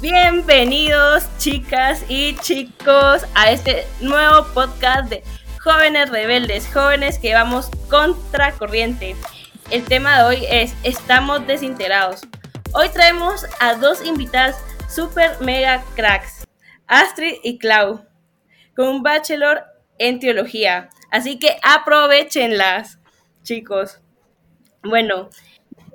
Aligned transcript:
Bienvenidos 0.00 1.26
chicas 1.38 2.04
y 2.08 2.36
chicos 2.36 3.26
a 3.34 3.50
este 3.50 3.84
nuevo 4.00 4.46
podcast 4.54 5.10
de 5.10 5.24
Jóvenes 5.60 6.08
Rebeldes, 6.10 6.72
jóvenes 6.72 7.18
que 7.18 7.34
vamos 7.34 7.68
contra 7.90 8.52
corriente. 8.52 9.16
El 9.72 9.84
tema 9.84 10.18
de 10.18 10.22
hoy 10.22 10.46
es 10.48 10.76
Estamos 10.84 11.44
desintegrados. 11.48 12.20
Hoy 12.74 12.90
traemos 12.90 13.44
a 13.58 13.74
dos 13.74 14.06
invitadas 14.06 14.56
super 14.88 15.32
mega 15.40 15.82
cracks, 15.96 16.46
Astrid 16.86 17.34
y 17.42 17.58
Clau, 17.58 18.06
con 18.76 18.86
un 18.86 19.02
bachelor 19.02 19.64
en 19.98 20.20
teología. 20.20 20.90
Así 21.10 21.40
que 21.40 21.56
aprovechenlas, 21.64 23.00
chicos. 23.42 24.00
Bueno, 24.84 25.28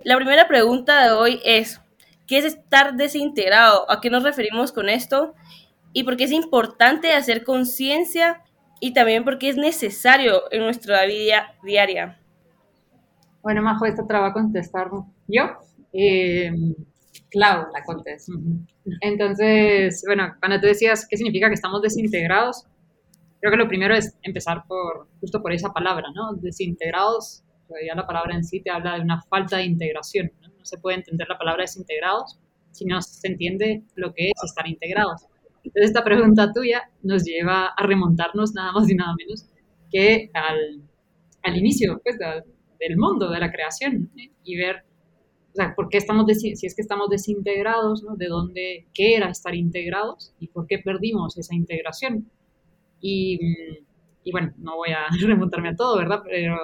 la 0.04 0.18
primera 0.18 0.50
pregunta 0.50 1.06
de 1.06 1.12
hoy 1.12 1.42
es, 1.46 1.80
¿qué 2.28 2.38
es 2.40 2.46
estar 2.46 2.96
desintegrado? 2.96 3.90
¿A 3.90 4.02
qué 4.02 4.10
nos 4.10 4.24
referimos 4.24 4.72
con 4.72 4.90
esto? 4.90 5.34
Y 5.94 6.04
por 6.04 6.18
qué 6.18 6.26
es 6.26 6.32
importante 6.32 7.14
hacer 7.14 7.44
conciencia 7.44 8.42
y 8.80 8.94
también 8.94 9.24
por 9.24 9.38
qué 9.38 9.50
es 9.50 9.58
necesario 9.58 10.44
en 10.52 10.62
nuestra 10.62 11.06
vida 11.06 11.56
diaria. 11.64 12.20
Bueno, 13.42 13.62
Majo, 13.62 13.86
esta 13.86 14.06
te 14.06 14.14
la 14.14 14.26
a 14.26 14.34
contestar 14.34 14.90
yo. 15.28 15.44
Eh, 15.92 16.52
Clau 17.30 17.68
la 17.72 17.84
contesta. 17.84 18.32
Entonces, 19.02 20.04
bueno, 20.06 20.36
cuando 20.40 20.60
tú 20.60 20.68
decías 20.68 21.08
qué 21.10 21.18
significa 21.18 21.48
que 21.48 21.56
estamos 21.56 21.82
desintegrados, 21.82 22.66
creo 23.40 23.52
que 23.52 23.58
lo 23.58 23.68
primero 23.68 23.96
es 23.96 24.18
empezar 24.22 24.64
por 24.68 25.08
justo 25.20 25.42
por 25.42 25.52
esa 25.52 25.72
palabra, 25.74 26.08
¿no? 26.16 26.34
Desintegrados, 26.34 27.44
ya 27.88 27.96
la 27.96 28.06
palabra 28.06 28.36
en 28.36 28.44
sí 28.44 28.62
te 28.62 28.70
habla 28.70 28.96
de 28.96 29.02
una 29.02 29.22
falta 29.24 29.58
de 29.58 29.66
integración. 29.66 30.32
Se 30.64 30.78
puede 30.78 30.98
entender 30.98 31.28
la 31.28 31.38
palabra 31.38 31.64
desintegrados 31.64 32.40
si 32.72 32.86
no 32.86 33.02
se 33.02 33.28
entiende 33.28 33.84
lo 33.96 34.14
que 34.14 34.30
es 34.30 34.44
estar 34.44 34.68
integrados. 34.68 35.28
Entonces, 35.64 35.92
esta 35.92 36.04
pregunta 36.04 36.52
tuya 36.52 36.90
nos 37.04 37.24
lleva 37.24 37.68
a 37.68 37.86
remontarnos 37.86 38.54
nada 38.54 38.72
más 38.72 38.90
y 38.90 38.96
nada 38.96 39.14
menos 39.18 39.46
que 39.92 40.30
al, 40.34 40.82
al 41.44 41.58
inicio 41.58 42.02
pues, 42.04 42.18
del 42.18 42.98
mundo, 42.98 43.30
de 43.30 43.40
la 43.40 43.52
creación, 43.52 44.12
¿eh? 44.18 44.32
y 44.44 44.58
ver 44.58 44.84
o 45.54 45.56
sea, 45.56 45.76
¿por 45.76 45.88
qué 45.88 46.00
estamos 46.00 46.26
si 46.36 46.52
es 46.52 46.76
que 46.76 46.82
estamos 46.82 47.10
desintegrados, 47.10 48.02
¿no? 48.02 48.16
De 48.16 48.28
dónde, 48.28 48.88
qué 48.92 49.16
era 49.16 49.30
estar 49.30 49.54
integrados 49.54 50.34
y 50.40 50.48
por 50.48 50.66
qué 50.66 50.80
perdimos 50.80 51.38
esa 51.38 51.54
integración. 51.54 52.28
Y, 53.00 53.38
y 54.24 54.32
bueno, 54.32 54.52
no 54.58 54.78
voy 54.78 54.90
a 54.90 55.06
remontarme 55.22 55.70
a 55.70 55.76
todo, 55.76 55.98
¿verdad? 55.98 56.22
Pero 56.26 56.58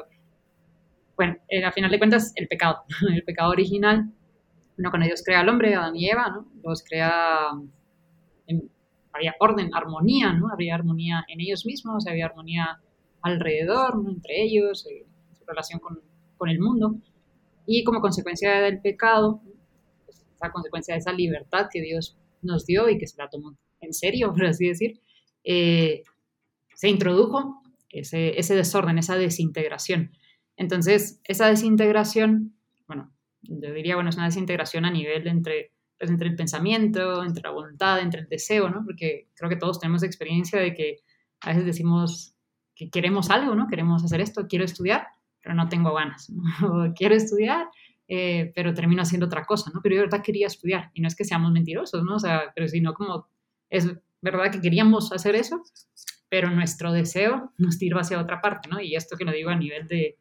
bueno, 1.20 1.36
eh, 1.50 1.70
final 1.73 1.92
de 1.92 1.98
cuentas, 1.98 2.31
el 2.36 2.48
pecado, 2.48 2.84
el 3.14 3.23
pecado 3.23 3.52
original, 3.52 4.09
bueno, 4.78 4.89
cuando 4.89 5.06
Dios 5.06 5.22
crea 5.26 5.42
al 5.42 5.50
hombre, 5.50 5.76
Adán 5.76 5.98
y 5.98 6.09
Eva, 6.09 6.30
¿no? 6.30 6.48
Los 6.64 6.81
crea, 6.81 7.50
en, 8.48 8.72
había 9.11 9.36
orden, 9.42 9.70
armonía, 9.73 10.31
¿no? 10.31 10.48
Había 10.50 10.76
armonía 10.76 11.26
en 11.28 11.42
ellos 11.42 11.66
mismos, 11.66 12.08
había 12.08 12.28
armonía 12.28 12.80
alrededor, 13.22 14.02
¿no? 14.02 14.11
entre 14.11 14.42
ellos, 14.42 14.88
en 14.88 15.36
su 15.36 15.44
relación 15.45 15.81
con, 15.81 16.00
con 16.38 16.48
el 16.48 16.59
mundo 16.59 16.95
y 17.67 17.83
como 17.83 18.00
consecuencia 18.00 18.61
del 18.61 18.80
pecado, 18.80 19.42
pues, 20.06 20.26
a 20.39 20.54
consecuencia 20.54 20.94
de 20.94 21.00
esa 21.00 21.11
libertad 21.11 21.67
que 21.70 21.81
Dios 21.81 22.17
nos 22.42 22.66
dio 22.66 22.88
y 22.88 22.98
que 22.98 23.08
se 23.08 23.17
la 23.17 23.30
tomó 23.30 23.58
en 23.81 23.94
serio, 23.94 24.31
por 24.33 24.45
así 24.45 24.70
decir, 24.70 25.02
eh, 25.44 26.04
se 26.76 26.88
introdujo 26.88 27.61
ese, 27.89 28.39
ese, 28.39 28.56
desorden, 28.56 28.98
esa 28.98 29.17
desintegración. 29.17 30.11
Entonces, 30.59 31.21
esa 31.23 31.47
desintegración, 31.47 32.53
bueno, 32.85 33.09
yo 33.43 33.73
diría, 33.73 33.95
bueno, 33.95 34.09
es 34.09 34.17
una 34.17 34.25
desintegración 34.25 34.83
a 34.83 34.91
nivel 34.91 35.25
entre, 35.25 35.71
pues, 35.97 36.11
entre 36.11 36.27
el 36.27 36.35
pensamiento, 36.35 37.23
entre 37.23 37.43
la 37.43 37.52
voluntad, 37.52 38.02
entre 38.02 38.21
el 38.21 38.27
deseo, 38.27 38.69
¿no? 38.69 38.83
Porque 38.83 39.30
creo 39.35 39.49
que 39.49 39.55
todos 39.55 39.80
tenemos 39.80 40.03
experiencia 40.03 40.59
de 40.59 40.73
que 40.73 40.97
a 41.39 41.49
veces 41.52 41.65
decimos 41.65 42.35
que 42.75 42.89
queremos 42.89 43.30
algo, 43.30 43.55
¿no? 43.55 43.67
Queremos 43.67 44.03
hacer 44.03 44.19
esto, 44.19 44.48
quiero 44.49 44.65
estudiar, 44.65 45.08
pero 45.42 45.55
no 45.55 45.69
tengo 45.69 45.93
ganas, 45.93 46.30
quiero 46.95 47.15
estudiar, 47.15 47.69
eh, 48.09 48.52
pero 48.53 48.73
termino 48.73 49.02
haciendo 49.02 49.27
otra 49.27 49.45
cosa, 49.45 49.71
¿no? 49.73 49.80
Pero 49.81 49.95
yo 49.95 50.02
de 50.02 50.08
verdad 50.08 50.23
quería 50.25 50.48
estudiar, 50.48 50.92
y 50.93 50.99
no 50.99 51.08
es 51.08 51.15
que 51.15 51.23
seamos 51.23 51.53
mentirosos, 51.53 52.03
¿no? 52.03 52.15
O 52.15 52.19
sea, 52.19 52.52
pero 52.53 52.67
sino 52.67 52.93
como, 52.93 53.30
es 53.69 53.89
verdad 54.21 54.52
que 54.52 54.59
queríamos 54.59 55.14
hacer 55.14 55.36
eso, 55.36 55.64
pero 56.27 56.49
nuestro 56.49 56.92
deseo 56.92 57.53
nos 57.58 57.77
tiró 57.77 57.98
hacia 57.98 58.19
otra 58.19 58.42
parte, 58.42 58.67
¿no? 58.67 58.81
Y 58.81 58.98
esto 58.98 59.15
que 59.15 59.23
lo 59.23 59.31
digo 59.31 59.52
a 59.52 59.55
nivel 59.55 59.87
de, 59.87 60.17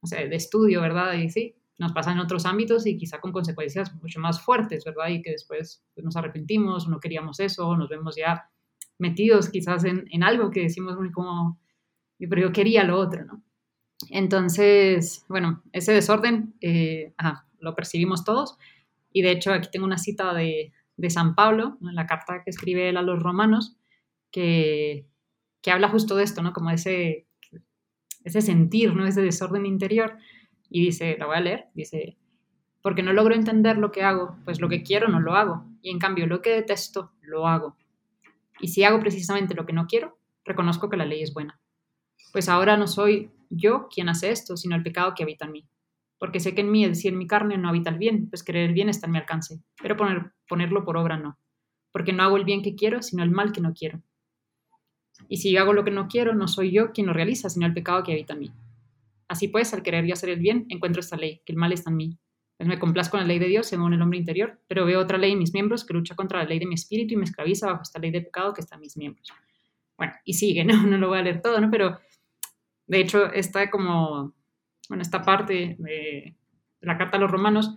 o 0.00 0.06
sea, 0.06 0.26
de 0.26 0.36
estudio, 0.36 0.80
¿verdad? 0.80 1.14
Y 1.14 1.30
sí, 1.30 1.56
nos 1.78 1.92
pasa 1.92 2.12
en 2.12 2.18
otros 2.18 2.46
ámbitos 2.46 2.86
y 2.86 2.96
quizá 2.96 3.20
con 3.20 3.32
consecuencias 3.32 3.94
mucho 3.94 4.20
más 4.20 4.40
fuertes, 4.40 4.84
¿verdad? 4.84 5.08
Y 5.08 5.22
que 5.22 5.32
después 5.32 5.84
pues, 5.94 6.04
nos 6.04 6.16
arrepentimos, 6.16 6.88
no 6.88 7.00
queríamos 7.00 7.40
eso, 7.40 7.76
nos 7.76 7.88
vemos 7.88 8.16
ya 8.16 8.50
metidos 8.98 9.48
quizás 9.48 9.84
en, 9.84 10.06
en 10.10 10.22
algo 10.22 10.50
que 10.50 10.62
decimos 10.62 10.96
muy 10.96 11.10
como, 11.10 11.58
pero 12.18 12.42
yo 12.42 12.52
quería 12.52 12.84
lo 12.84 12.98
otro, 12.98 13.24
¿no? 13.24 13.42
Entonces, 14.08 15.24
bueno, 15.28 15.62
ese 15.72 15.92
desorden 15.92 16.54
eh, 16.60 17.12
lo 17.58 17.74
percibimos 17.74 18.24
todos. 18.24 18.56
Y 19.12 19.22
de 19.22 19.32
hecho, 19.32 19.52
aquí 19.52 19.68
tengo 19.70 19.86
una 19.86 19.98
cita 19.98 20.32
de, 20.32 20.72
San 21.08 21.34
Pablo, 21.34 21.78
en 21.82 21.94
la 21.94 22.06
carta 22.06 22.42
que 22.44 22.50
escribe 22.50 22.88
él 22.88 22.96
a 22.96 23.02
los 23.02 23.22
romanos, 23.22 23.76
que, 24.30 25.06
habla 25.66 25.88
justo 25.88 26.16
de 26.16 26.24
esto, 26.24 26.42
¿no? 26.42 26.52
Como 26.52 26.70
ese, 26.70 27.26
ese 28.24 28.40
sentir, 28.40 28.94
¿no? 28.94 29.06
Ese 29.06 29.22
desorden 29.22 29.66
interior. 29.66 30.16
Y 30.68 30.84
dice, 30.84 31.16
la 31.18 31.26
voy 31.26 31.36
a 31.36 31.40
leer, 31.40 31.66
dice, 31.74 32.16
porque 32.82 33.02
no 33.02 33.12
logro 33.12 33.34
entender 33.34 33.78
lo 33.78 33.90
que 33.90 34.02
hago, 34.02 34.36
pues 34.44 34.60
lo 34.60 34.68
que 34.68 34.82
quiero 34.82 35.08
no 35.08 35.20
lo 35.20 35.34
hago. 35.34 35.64
Y 35.82 35.90
en 35.90 35.98
cambio, 35.98 36.26
lo 36.26 36.42
que 36.42 36.50
detesto, 36.50 37.12
lo 37.22 37.46
hago. 37.46 37.76
Y 38.60 38.68
si 38.68 38.84
hago 38.84 39.00
precisamente 39.00 39.54
lo 39.54 39.66
que 39.66 39.72
no 39.72 39.86
quiero, 39.86 40.18
reconozco 40.44 40.88
que 40.88 40.96
la 40.96 41.06
ley 41.06 41.22
es 41.22 41.34
buena. 41.34 41.60
Pues 42.32 42.48
ahora 42.48 42.76
no 42.76 42.86
soy 42.86 43.30
yo 43.48 43.88
quien 43.88 44.08
hace 44.08 44.30
esto, 44.30 44.56
sino 44.56 44.76
el 44.76 44.82
pecado 44.82 45.14
que 45.14 45.22
habita 45.22 45.46
en 45.46 45.52
mí. 45.52 45.68
Porque 46.18 46.40
sé 46.40 46.54
que 46.54 46.60
en 46.60 46.70
mí, 46.70 46.84
es 46.84 46.90
decir, 46.90 47.12
en 47.12 47.18
mi 47.18 47.26
carne, 47.26 47.56
no 47.56 47.68
habita 47.68 47.90
el 47.90 47.98
bien, 47.98 48.28
pues 48.28 48.42
querer 48.42 48.68
el 48.68 48.74
bien 48.74 48.88
está 48.88 49.06
en 49.06 49.12
mi 49.12 49.18
alcance, 49.18 49.60
pero 49.82 49.96
poner, 49.96 50.32
ponerlo 50.46 50.84
por 50.84 50.96
obra 50.96 51.16
no. 51.16 51.38
Porque 51.92 52.12
no 52.12 52.22
hago 52.22 52.36
el 52.36 52.44
bien 52.44 52.62
que 52.62 52.74
quiero, 52.74 53.02
sino 53.02 53.22
el 53.22 53.30
mal 53.30 53.52
que 53.52 53.62
no 53.62 53.72
quiero. 53.72 54.02
Y 55.28 55.38
si 55.38 55.56
hago 55.56 55.72
lo 55.72 55.84
que 55.84 55.90
no 55.90 56.08
quiero, 56.08 56.34
no 56.34 56.48
soy 56.48 56.72
yo 56.72 56.92
quien 56.92 57.06
lo 57.06 57.12
realiza, 57.12 57.48
sino 57.48 57.66
el 57.66 57.74
pecado 57.74 58.02
que 58.02 58.12
habita 58.12 58.34
en 58.34 58.40
mí. 58.40 58.52
Así 59.28 59.48
pues, 59.48 59.72
al 59.72 59.82
querer 59.82 60.04
y 60.06 60.12
hacer 60.12 60.30
el 60.30 60.40
bien, 60.40 60.66
encuentro 60.68 61.00
esta 61.00 61.16
ley, 61.16 61.40
que 61.44 61.52
el 61.52 61.58
mal 61.58 61.72
está 61.72 61.90
en 61.90 61.96
mí. 61.96 62.18
Pues 62.56 62.68
me 62.68 62.78
complazco 62.78 63.12
con 63.12 63.20
la 63.20 63.26
ley 63.26 63.38
de 63.38 63.46
Dios 63.46 63.66
según 63.66 63.94
el 63.94 64.02
hombre 64.02 64.18
interior, 64.18 64.60
pero 64.66 64.84
veo 64.84 65.00
otra 65.00 65.16
ley 65.16 65.32
en 65.32 65.38
mis 65.38 65.54
miembros 65.54 65.84
que 65.84 65.94
lucha 65.94 66.14
contra 66.14 66.42
la 66.42 66.48
ley 66.48 66.58
de 66.58 66.66
mi 66.66 66.74
espíritu 66.74 67.14
y 67.14 67.16
me 67.16 67.24
esclaviza 67.24 67.68
bajo 67.68 67.82
esta 67.82 67.98
ley 67.98 68.10
de 68.10 68.20
pecado 68.20 68.52
que 68.52 68.60
está 68.60 68.74
en 68.74 68.82
mis 68.82 68.96
miembros. 68.96 69.32
Bueno, 69.96 70.12
y 70.24 70.34
sigue, 70.34 70.64
¿no? 70.66 70.82
No 70.86 70.98
lo 70.98 71.08
voy 71.08 71.18
a 71.18 71.22
leer 71.22 71.40
todo, 71.40 71.60
¿no? 71.60 71.70
Pero 71.70 71.98
de 72.86 73.00
hecho, 73.00 73.32
esta 73.32 73.70
como, 73.70 74.34
bueno, 74.88 75.00
esta 75.00 75.22
parte 75.22 75.76
de 75.78 76.36
la 76.80 76.98
carta 76.98 77.16
a 77.16 77.20
los 77.20 77.30
romanos, 77.30 77.76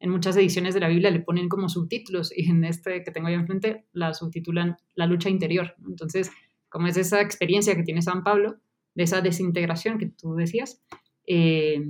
en 0.00 0.10
muchas 0.10 0.36
ediciones 0.36 0.74
de 0.74 0.80
la 0.80 0.88
Biblia 0.88 1.10
le 1.10 1.20
ponen 1.20 1.48
como 1.48 1.68
subtítulos 1.68 2.36
y 2.36 2.50
en 2.50 2.64
este 2.64 3.04
que 3.04 3.10
tengo 3.10 3.28
ahí 3.28 3.34
enfrente 3.34 3.84
la 3.92 4.14
subtitulan 4.14 4.76
La 4.94 5.06
lucha 5.06 5.28
interior. 5.28 5.74
Entonces, 5.86 6.30
como 6.74 6.88
es 6.88 6.96
esa 6.96 7.20
experiencia 7.20 7.76
que 7.76 7.84
tiene 7.84 8.02
San 8.02 8.24
Pablo, 8.24 8.56
de 8.96 9.04
esa 9.04 9.20
desintegración 9.20 9.96
que 9.96 10.06
tú 10.06 10.34
decías, 10.34 10.82
eh, 11.24 11.80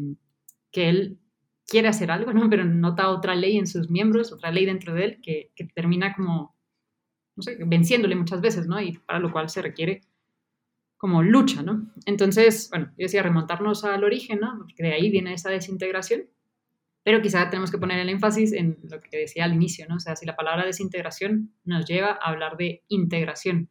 que 0.71 0.91
él 0.91 1.19
quiere 1.67 1.89
hacer 1.89 2.11
algo, 2.11 2.35
¿no? 2.35 2.51
pero 2.51 2.67
nota 2.67 3.09
otra 3.09 3.35
ley 3.35 3.57
en 3.57 3.67
sus 3.67 3.89
miembros, 3.89 4.31
otra 4.31 4.53
ley 4.53 4.67
dentro 4.67 4.93
de 4.93 5.05
él 5.07 5.21
que, 5.23 5.51
termina 5.75 6.15
como, 6.15 6.55
no 7.35 7.43
sé, 7.43 7.57
venciéndole 7.65 8.15
muchas 8.15 8.43
veces, 8.43 8.67
¿no? 8.67 8.79
Y 8.79 8.99
para 8.99 9.21
lo 9.21 9.33
cual 9.33 9.49
se 9.49 9.63
requiere 9.63 10.03
como 10.99 11.23
lucha, 11.23 11.63
¿no? 11.63 11.91
Entonces, 12.05 12.69
bueno, 12.69 12.89
yo 12.99 13.05
decía 13.05 13.23
remontarnos 13.23 13.85
al 13.85 14.05
origen, 14.05 14.41
¿no? 14.41 14.59
Porque 14.59 14.83
de 14.83 14.93
ahí 14.93 15.11
viene 15.11 15.33
esa 15.33 15.49
desintegración, 15.49 16.25
pero 17.05 17.23
quizá 17.23 17.49
tenemos 17.49 17.71
que 17.71 17.79
poner 17.79 18.01
el 18.01 18.11
énfasis 18.11 18.53
en 18.53 18.77
lo 18.83 19.01
que 19.01 19.17
decía 19.17 19.47
al 19.47 19.55
inicio, 19.55 19.87
¿no? 19.89 19.97
O 19.97 20.01
sea, 20.01 20.15
si 20.15 20.27
la 20.27 20.37
palabra 20.37 20.67
desintegración 20.67 21.55
nos 21.65 21.87
lleva 21.87 22.11
a 22.11 22.29
hablar 22.29 22.59
de 22.59 22.83
integración. 22.89 23.71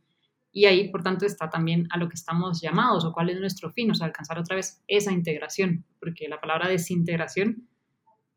Y 0.54 0.66
ahí, 0.66 0.90
por 0.90 1.02
tanto, 1.02 1.26
está 1.26 1.50
también 1.50 1.88
a 1.90 1.98
lo 1.98 2.08
que 2.08 2.14
estamos 2.14 2.62
llamados 2.62 3.04
o 3.04 3.12
cuál 3.12 3.30
es 3.32 3.40
nuestro 3.40 3.72
fin, 3.72 3.90
o 3.92 3.96
sea, 3.96 4.08
alcanzar 4.08 4.38
otra 4.38 4.56
vez 4.56 4.82
esa 4.88 5.12
integración, 5.12 5.84
porque 6.00 6.30
la 6.30 6.40
palabra 6.40 6.70
desintegración 6.70 7.68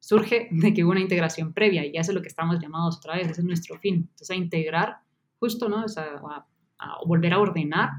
surge 0.00 0.48
de 0.50 0.72
que 0.72 0.82
hubo 0.82 0.92
una 0.92 1.00
integración 1.00 1.52
previa 1.52 1.84
y 1.84 1.92
ya 1.92 2.00
es 2.00 2.12
lo 2.12 2.22
que 2.22 2.28
estamos 2.28 2.58
llamados 2.58 2.96
otra 2.96 3.16
vez, 3.16 3.28
ese 3.28 3.42
es 3.42 3.46
nuestro 3.46 3.78
fin. 3.78 4.08
Entonces, 4.10 4.30
a 4.30 4.34
integrar 4.34 4.96
justo, 5.38 5.68
¿no? 5.68 5.84
O 5.84 5.88
sea, 5.88 6.20
a, 6.30 6.46
volver 7.06 7.34
a 7.34 7.38
ordenar 7.38 7.90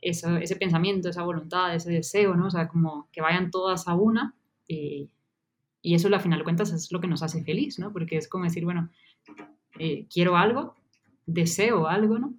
ese 0.00 0.56
pensamiento, 0.56 1.08
esa 1.08 1.22
voluntad, 1.22 1.74
ese 1.74 1.90
deseo, 1.90 2.34
¿no? 2.34 2.46
O 2.46 2.50
sea, 2.50 2.68
como 2.68 3.08
que 3.12 3.20
vayan 3.20 3.50
todas 3.50 3.88
a 3.88 3.94
una 3.94 4.34
eh, 4.68 5.08
y 5.86 5.94
eso, 5.94 6.08
al 6.08 6.20
final 6.20 6.40
de 6.40 6.44
cuentas, 6.44 6.72
es 6.72 6.90
lo 6.90 7.00
que 7.00 7.06
nos 7.06 7.22
hace 7.22 7.44
feliz, 7.44 7.78
¿no? 7.78 7.92
Porque 7.92 8.16
es 8.16 8.26
como 8.26 8.42
decir, 8.42 8.64
bueno, 8.64 8.90
eh, 9.78 10.08
quiero 10.12 10.36
algo, 10.36 10.74
deseo 11.26 11.86
algo, 11.86 12.18
¿no? 12.18 12.34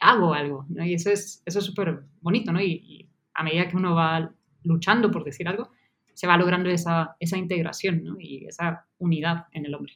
Hago 0.00 0.34
algo, 0.34 0.66
¿no? 0.68 0.84
Y 0.84 0.94
eso 0.94 1.10
es 1.10 1.42
eso 1.46 1.60
súper 1.60 2.02
bonito, 2.20 2.52
¿no? 2.52 2.60
Y, 2.60 3.08
a 3.34 3.42
medida 3.42 3.68
que 3.68 3.76
uno 3.76 3.94
va 3.94 4.32
luchando 4.62 5.10
por 5.10 5.22
decir 5.22 5.46
algo, 5.46 5.70
se 6.14 6.26
va 6.26 6.38
logrando 6.38 6.70
esa, 6.70 7.16
esa 7.20 7.36
integración, 7.36 8.02
¿no? 8.02 8.16
Y 8.18 8.46
esa 8.46 8.86
unidad 8.98 9.44
en 9.52 9.66
el 9.66 9.74
hombre. 9.74 9.92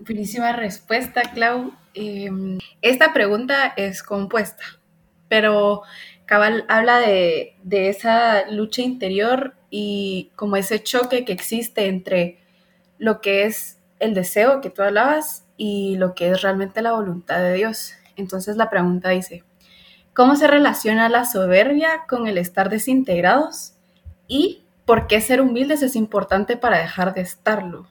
Buenísima 0.00 0.52
respuesta, 0.52 1.22
Clau. 1.32 1.72
Em, 1.94 2.58
esta 2.82 3.12
pregunta 3.12 3.72
es 3.76 4.02
compuesta, 4.02 4.64
pero 5.28 5.82
Cabal 6.26 6.64
habla 6.68 6.98
de, 6.98 7.54
de, 7.62 7.88
esa 7.88 8.50
lucha 8.50 8.82
interior 8.82 9.54
y 9.70 10.32
como 10.34 10.56
ese 10.56 10.82
choque 10.82 11.24
que 11.24 11.32
existe 11.32 11.86
entre 11.86 12.38
lo 12.98 13.20
que 13.20 13.44
es 13.44 13.78
el 14.00 14.14
deseo 14.14 14.60
que 14.60 14.70
tú 14.70 14.82
hablabas 14.82 15.45
y 15.56 15.96
lo 15.96 16.14
que 16.14 16.30
es 16.30 16.42
realmente 16.42 16.82
la 16.82 16.92
voluntad 16.92 17.40
de 17.40 17.54
Dios. 17.54 17.92
Entonces 18.16 18.56
la 18.56 18.70
pregunta 18.70 19.10
dice, 19.10 19.44
¿cómo 20.14 20.36
se 20.36 20.46
relaciona 20.46 21.08
la 21.08 21.24
soberbia 21.24 22.06
con 22.08 22.26
el 22.26 22.38
estar 22.38 22.70
desintegrados? 22.70 23.74
¿Y 24.28 24.64
por 24.86 25.06
qué 25.06 25.20
ser 25.20 25.40
humildes 25.40 25.82
es 25.82 25.96
importante 25.96 26.56
para 26.56 26.78
dejar 26.78 27.14
de 27.14 27.22
estarlo? 27.22 27.86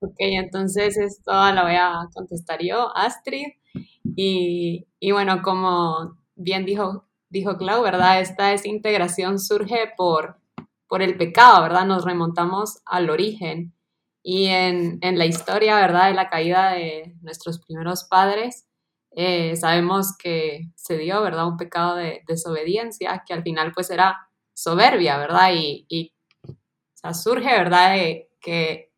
Ok, 0.00 0.14
entonces 0.18 0.96
esto 0.96 1.32
la 1.32 1.62
voy 1.64 1.74
a 1.74 2.08
contestar 2.14 2.60
yo, 2.62 2.96
Astrid. 2.96 3.46
Y, 4.16 4.86
y 5.00 5.12
bueno, 5.12 5.42
como 5.42 6.16
bien 6.36 6.64
dijo, 6.64 7.04
dijo 7.30 7.56
Clau, 7.58 7.82
¿verdad? 7.82 8.20
Esta 8.20 8.48
desintegración 8.48 9.38
surge 9.40 9.92
por, 9.96 10.38
por 10.88 11.02
el 11.02 11.16
pecado, 11.16 11.62
¿verdad? 11.62 11.84
Nos 11.86 12.04
remontamos 12.04 12.80
al 12.86 13.10
origen. 13.10 13.74
Y 14.30 14.48
en, 14.48 14.98
en 15.00 15.16
la 15.16 15.24
historia, 15.24 15.76
¿verdad? 15.76 16.08
De 16.08 16.12
la 16.12 16.28
caída 16.28 16.72
de 16.72 17.14
nuestros 17.22 17.60
primeros 17.60 18.04
padres, 18.04 18.66
eh, 19.12 19.56
sabemos 19.56 20.14
que 20.18 20.70
se 20.74 20.98
dio, 20.98 21.22
¿verdad? 21.22 21.48
Un 21.48 21.56
pecado 21.56 21.96
de 21.96 22.24
desobediencia 22.28 23.24
que 23.26 23.32
al 23.32 23.42
final 23.42 23.72
pues 23.72 23.88
era 23.88 24.28
soberbia, 24.52 25.16
¿verdad? 25.16 25.52
Y, 25.54 25.86
y 25.88 26.12
o 27.02 27.14
surge, 27.14 27.48
¿verdad? 27.56 27.94
Que 28.38 28.92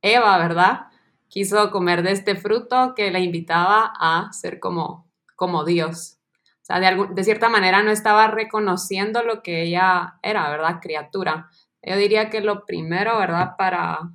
Eva, 0.00 0.38
¿verdad? 0.38 0.86
Quiso 1.28 1.70
comer 1.70 2.02
de 2.02 2.12
este 2.12 2.34
fruto 2.34 2.94
que 2.96 3.10
la 3.10 3.18
invitaba 3.18 3.92
a 4.00 4.32
ser 4.32 4.58
como, 4.58 5.12
como 5.36 5.66
Dios. 5.66 6.18
O 6.62 6.64
sea, 6.64 6.80
de, 6.80 7.08
de 7.10 7.24
cierta 7.24 7.50
manera 7.50 7.82
no 7.82 7.90
estaba 7.90 8.28
reconociendo 8.28 9.22
lo 9.22 9.42
que 9.42 9.64
ella 9.64 10.18
era, 10.22 10.48
¿verdad? 10.48 10.78
Criatura. 10.80 11.50
Yo 11.82 11.96
diría 11.96 12.30
que 12.30 12.40
lo 12.40 12.64
primero, 12.64 13.18
¿verdad? 13.18 13.56
Para, 13.58 14.12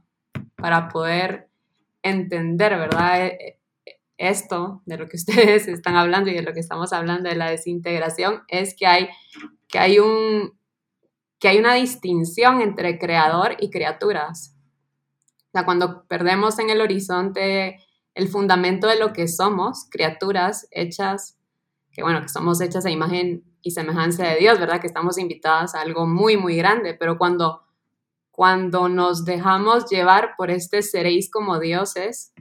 para 0.55 0.87
poder 0.89 1.49
entender, 2.01 2.77
¿verdad? 2.77 3.25
E, 3.25 3.59
e, 3.85 3.99
esto 4.17 4.81
de 4.85 4.97
lo 4.97 5.07
que 5.07 5.17
ustedes 5.17 5.67
están 5.67 5.95
hablando 5.95 6.29
y 6.29 6.35
de 6.35 6.43
lo 6.43 6.53
que 6.53 6.59
estamos 6.59 6.93
hablando 6.93 7.29
de 7.29 7.35
la 7.35 7.49
desintegración 7.49 8.43
es 8.47 8.75
que 8.75 8.87
hay, 8.87 9.09
que 9.67 9.79
hay, 9.79 9.99
un, 9.99 10.57
que 11.39 11.49
hay 11.49 11.57
una 11.57 11.73
distinción 11.73 12.61
entre 12.61 12.97
creador 12.97 13.57
y 13.59 13.69
criaturas 13.69 14.57
cuando 15.63 16.05
perdemos 16.07 16.59
en 16.59 16.69
el 16.69 16.81
horizonte 16.81 17.79
el 18.13 18.27
fundamento 18.27 18.87
de 18.87 18.97
lo 18.97 19.13
que 19.13 19.27
somos, 19.27 19.87
criaturas 19.89 20.67
hechas, 20.71 21.37
que 21.91 22.01
bueno, 22.01 22.21
que 22.21 22.29
somos 22.29 22.61
hechas 22.61 22.85
a 22.85 22.89
imagen 22.89 23.43
y 23.61 23.71
semejanza 23.71 24.27
de 24.27 24.37
Dios, 24.37 24.59
¿verdad? 24.59 24.79
Que 24.79 24.87
estamos 24.87 25.17
invitadas 25.17 25.75
a 25.75 25.81
algo 25.81 26.05
muy, 26.05 26.37
muy 26.37 26.55
grande, 26.55 26.93
pero 26.93 27.17
cuando, 27.17 27.63
cuando 28.31 28.89
nos 28.89 29.25
dejamos 29.25 29.89
llevar 29.89 30.35
por 30.37 30.51
este 30.51 30.81
seréis 30.81 31.29
como 31.31 31.59
dioses, 31.59 32.33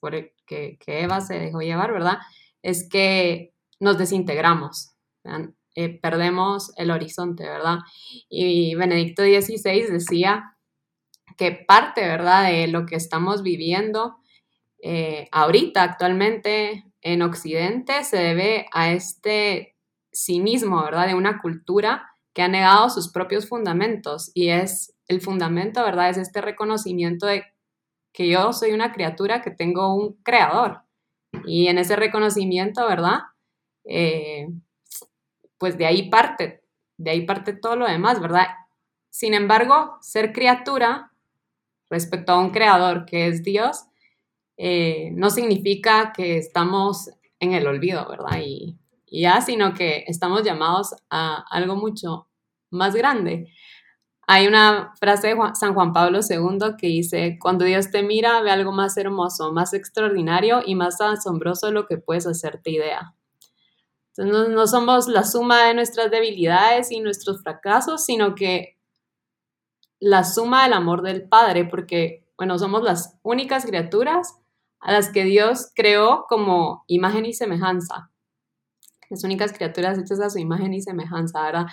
por 0.00 0.14
el 0.14 0.32
que, 0.46 0.78
que 0.78 1.02
Eva 1.02 1.20
se 1.20 1.38
dejó 1.38 1.60
llevar, 1.60 1.92
¿verdad? 1.92 2.18
Es 2.62 2.88
que 2.88 3.52
nos 3.80 3.98
desintegramos, 3.98 4.94
eh, 5.74 5.98
perdemos 6.00 6.72
el 6.76 6.90
horizonte, 6.90 7.44
¿verdad? 7.44 7.78
Y 8.28 8.74
Benedicto 8.74 9.22
XVI 9.22 9.90
decía 9.90 10.56
que 11.36 11.52
parte, 11.52 12.00
¿verdad?, 12.00 12.50
de 12.50 12.66
lo 12.66 12.86
que 12.86 12.96
estamos 12.96 13.42
viviendo 13.42 14.16
eh, 14.82 15.28
ahorita, 15.32 15.82
actualmente 15.82 16.84
en 17.00 17.22
Occidente, 17.22 18.04
se 18.04 18.16
debe 18.16 18.66
a 18.72 18.92
este 18.92 19.76
cinismo, 20.12 20.82
¿verdad?, 20.82 21.06
de 21.06 21.14
una 21.14 21.40
cultura 21.40 22.10
que 22.34 22.42
ha 22.42 22.48
negado 22.48 22.90
sus 22.90 23.10
propios 23.10 23.48
fundamentos 23.48 24.30
y 24.34 24.48
es 24.50 24.94
el 25.08 25.20
fundamento, 25.20 25.82
¿verdad?, 25.82 26.10
es 26.10 26.18
este 26.18 26.40
reconocimiento 26.40 27.26
de 27.26 27.44
que 28.12 28.28
yo 28.28 28.52
soy 28.52 28.72
una 28.72 28.92
criatura 28.92 29.42
que 29.42 29.50
tengo 29.50 29.94
un 29.94 30.14
creador 30.22 30.82
y 31.46 31.68
en 31.68 31.78
ese 31.78 31.96
reconocimiento, 31.96 32.86
¿verdad?, 32.86 33.20
eh, 33.84 34.48
pues 35.58 35.76
de 35.78 35.86
ahí 35.86 36.08
parte, 36.10 36.62
de 36.96 37.10
ahí 37.10 37.26
parte 37.26 37.52
todo 37.52 37.76
lo 37.76 37.86
demás, 37.86 38.20
¿verdad? 38.20 38.46
Sin 39.10 39.34
embargo, 39.34 39.98
ser 40.00 40.32
criatura 40.32 41.12
respecto 41.90 42.32
a 42.32 42.38
un 42.38 42.50
creador 42.50 43.06
que 43.06 43.28
es 43.28 43.42
Dios, 43.42 43.84
eh, 44.56 45.10
no 45.14 45.30
significa 45.30 46.12
que 46.14 46.36
estamos 46.38 47.10
en 47.40 47.52
el 47.54 47.66
olvido, 47.66 48.08
¿verdad? 48.08 48.40
Y, 48.44 48.76
ya, 49.10 49.40
sino 49.40 49.74
que 49.74 50.04
estamos 50.06 50.42
llamados 50.42 50.94
a 51.10 51.44
algo 51.50 51.76
mucho 51.76 52.28
más 52.70 52.94
grande. 52.94 53.52
Hay 54.26 54.46
una 54.46 54.92
frase 55.00 55.28
de 55.28 55.36
San 55.54 55.72
Juan 55.72 55.92
Pablo 55.94 56.20
II 56.20 56.76
que 56.76 56.88
dice, 56.88 57.38
cuando 57.40 57.64
Dios 57.64 57.90
te 57.90 58.02
mira, 58.02 58.42
ve 58.42 58.50
algo 58.50 58.72
más 58.72 58.96
hermoso, 58.98 59.52
más 59.52 59.72
extraordinario 59.72 60.60
y 60.64 60.74
más 60.74 61.00
asombroso 61.00 61.68
de 61.68 61.72
lo 61.72 61.86
que 61.86 61.96
puedes 61.96 62.26
hacerte 62.26 62.70
idea. 62.70 63.14
Entonces, 64.14 64.54
no 64.54 64.66
somos 64.66 65.08
la 65.08 65.24
suma 65.24 65.64
de 65.64 65.74
nuestras 65.74 66.10
debilidades 66.10 66.90
y 66.90 67.00
nuestros 67.00 67.42
fracasos, 67.42 68.04
sino 68.04 68.34
que 68.34 68.76
la 70.00 70.24
suma 70.24 70.64
del 70.64 70.74
amor 70.74 71.02
del 71.02 71.28
Padre, 71.28 71.64
porque, 71.64 72.26
bueno, 72.36 72.58
somos 72.58 72.82
las 72.82 73.16
únicas 73.22 73.64
criaturas 73.64 74.36
a 74.80 74.92
las 74.92 75.10
que 75.10 75.24
Dios 75.24 75.70
creó 75.74 76.26
como 76.28 76.84
imagen 76.86 77.26
y 77.26 77.32
semejanza. 77.32 78.10
Las 79.10 79.24
únicas 79.24 79.52
criaturas 79.52 79.98
hechas 79.98 80.20
a 80.20 80.30
su 80.30 80.38
imagen 80.38 80.74
y 80.74 80.82
semejanza, 80.82 81.42
¿verdad? 81.42 81.66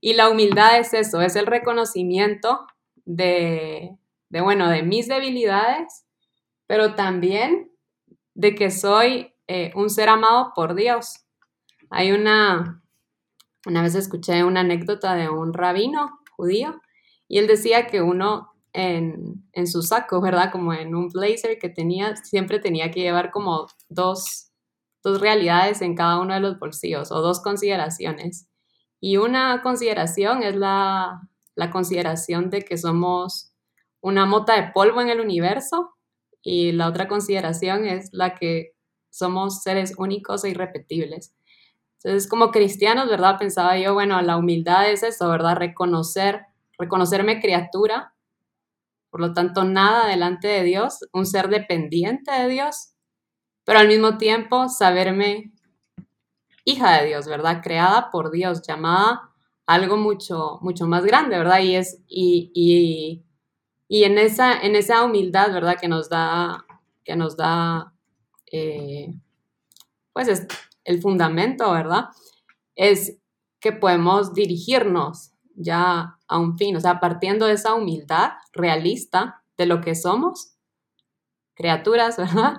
Y 0.00 0.14
la 0.14 0.28
humildad 0.28 0.78
es 0.78 0.94
eso, 0.94 1.20
es 1.20 1.36
el 1.36 1.46
reconocimiento 1.46 2.66
de, 3.04 3.96
de 4.28 4.40
bueno, 4.40 4.68
de 4.68 4.82
mis 4.82 5.08
debilidades, 5.08 6.04
pero 6.66 6.94
también 6.94 7.70
de 8.34 8.54
que 8.54 8.70
soy 8.70 9.34
eh, 9.48 9.72
un 9.74 9.90
ser 9.90 10.08
amado 10.08 10.52
por 10.54 10.74
Dios. 10.74 11.24
Hay 11.90 12.12
una, 12.12 12.82
una 13.66 13.82
vez 13.82 13.94
escuché 13.94 14.44
una 14.44 14.60
anécdota 14.60 15.14
de 15.14 15.28
un 15.28 15.52
rabino 15.52 16.20
judío 16.36 16.80
y 17.28 17.38
él 17.38 17.46
decía 17.46 17.86
que 17.86 18.00
uno 18.00 18.50
en, 18.72 19.66
su 19.66 19.82
saco, 19.82 20.20
¿verdad? 20.20 20.52
Como 20.52 20.72
en 20.72 20.94
un 20.94 21.08
blazer 21.08 21.58
que 21.58 21.68
tenía, 21.68 22.16
siempre 22.16 22.60
tenía 22.60 22.90
que 22.90 23.00
llevar 23.00 23.30
como 23.30 23.66
dos, 23.88 24.49
dos 25.02 25.20
realidades 25.20 25.82
en 25.82 25.94
cada 25.94 26.20
uno 26.20 26.34
de 26.34 26.40
los 26.40 26.58
bolsillos 26.58 27.10
o 27.12 27.20
dos 27.20 27.40
consideraciones. 27.40 28.48
Y 29.00 29.16
una 29.16 29.62
consideración 29.62 30.42
es 30.42 30.56
la, 30.56 31.22
la 31.54 31.70
consideración 31.70 32.50
de 32.50 32.62
que 32.62 32.76
somos 32.76 33.52
una 34.00 34.26
mota 34.26 34.60
de 34.60 34.70
polvo 34.72 35.00
en 35.00 35.08
el 35.08 35.20
universo 35.20 35.94
y 36.42 36.72
la 36.72 36.88
otra 36.88 37.08
consideración 37.08 37.86
es 37.86 38.10
la 38.12 38.34
que 38.34 38.72
somos 39.10 39.62
seres 39.62 39.94
únicos 39.98 40.44
e 40.44 40.50
irrepetibles. 40.50 41.34
Entonces, 42.02 42.28
como 42.28 42.50
cristianos, 42.50 43.08
¿verdad? 43.08 43.38
Pensaba 43.38 43.78
yo, 43.78 43.92
bueno, 43.92 44.20
la 44.22 44.36
humildad 44.36 44.90
es 44.90 45.02
eso, 45.02 45.28
¿verdad? 45.28 45.56
Reconocer 45.56 46.46
reconocerme 46.80 47.40
criatura, 47.40 48.14
por 49.10 49.20
lo 49.20 49.34
tanto 49.34 49.64
nada 49.64 50.08
delante 50.08 50.48
de 50.48 50.64
Dios, 50.64 51.00
un 51.12 51.26
ser 51.26 51.48
dependiente 51.48 52.32
de 52.32 52.48
Dios, 52.48 52.94
pero 53.70 53.78
al 53.78 53.86
mismo 53.86 54.18
tiempo 54.18 54.68
saberme 54.68 55.52
hija 56.64 57.00
de 57.00 57.06
Dios, 57.06 57.28
¿verdad? 57.28 57.62
Creada 57.62 58.10
por 58.10 58.32
Dios, 58.32 58.62
llamada 58.66 59.30
algo 59.64 59.96
mucho, 59.96 60.58
mucho 60.60 60.88
más 60.88 61.04
grande, 61.04 61.38
¿verdad? 61.38 61.60
Y 61.60 61.76
es, 61.76 62.02
y, 62.08 63.22
en, 63.88 64.18
esa, 64.18 64.60
en 64.60 64.74
esa 64.74 65.04
humildad, 65.04 65.52
¿verdad? 65.52 65.78
Que 65.80 65.86
nos 65.86 66.08
da, 66.08 66.66
que 67.04 67.14
nos 67.14 67.36
da, 67.36 67.94
eh, 68.50 69.14
pues 70.12 70.26
es 70.26 70.48
el 70.82 71.00
fundamento, 71.00 71.70
¿verdad? 71.70 72.06
Es 72.74 73.18
que 73.60 73.70
podemos 73.70 74.34
dirigirnos 74.34 75.30
ya 75.54 76.18
a 76.26 76.38
un 76.40 76.58
fin, 76.58 76.74
o 76.74 76.80
sea, 76.80 76.98
partiendo 76.98 77.46
de 77.46 77.52
esa 77.52 77.74
humildad 77.74 78.32
realista 78.52 79.44
de 79.56 79.66
lo 79.66 79.80
que 79.80 79.94
somos, 79.94 80.56
criaturas, 81.54 82.16
¿verdad? 82.18 82.56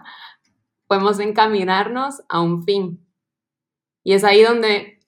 Podemos 0.91 1.21
encaminarnos 1.21 2.21
a 2.27 2.41
un 2.41 2.65
fin. 2.65 3.00
Y 4.03 4.12
es 4.12 4.25
ahí 4.25 4.41
donde 4.43 5.00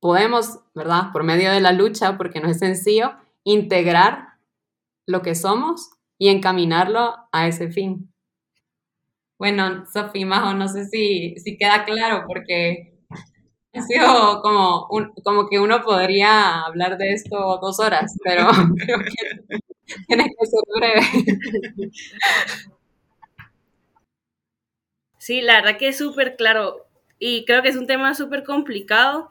podemos, 0.00 0.60
¿verdad? 0.74 1.12
Por 1.12 1.22
medio 1.22 1.52
de 1.52 1.60
la 1.60 1.72
lucha, 1.72 2.16
porque 2.16 2.40
no 2.40 2.48
es 2.48 2.60
sencillo, 2.60 3.12
integrar 3.44 4.38
lo 5.06 5.20
que 5.20 5.34
somos 5.34 5.90
y 6.16 6.28
encaminarlo 6.28 7.14
a 7.30 7.46
ese 7.46 7.70
fin. 7.70 8.10
Bueno, 9.38 9.84
Sofía 9.84 10.24
Majo, 10.24 10.54
no 10.54 10.66
sé 10.66 10.86
si, 10.86 11.34
si 11.40 11.58
queda 11.58 11.84
claro, 11.84 12.24
porque 12.26 12.98
ha 13.74 13.82
sido 13.82 14.40
como, 14.40 14.88
como 15.22 15.46
que 15.46 15.58
uno 15.60 15.82
podría 15.82 16.62
hablar 16.62 16.96
de 16.96 17.12
esto 17.12 17.58
dos 17.60 17.80
horas, 17.80 18.16
pero 18.24 18.48
creo 18.78 18.98
que 19.00 19.58
tiene 20.06 20.24
que 20.24 20.46
ser 20.46 20.62
breve. 20.74 22.70
Sí, 25.26 25.40
la 25.40 25.54
verdad 25.54 25.76
que 25.76 25.88
es 25.88 25.98
súper 25.98 26.36
claro 26.36 26.86
y 27.18 27.44
creo 27.46 27.60
que 27.60 27.68
es 27.68 27.74
un 27.74 27.88
tema 27.88 28.14
súper 28.14 28.44
complicado 28.44 29.28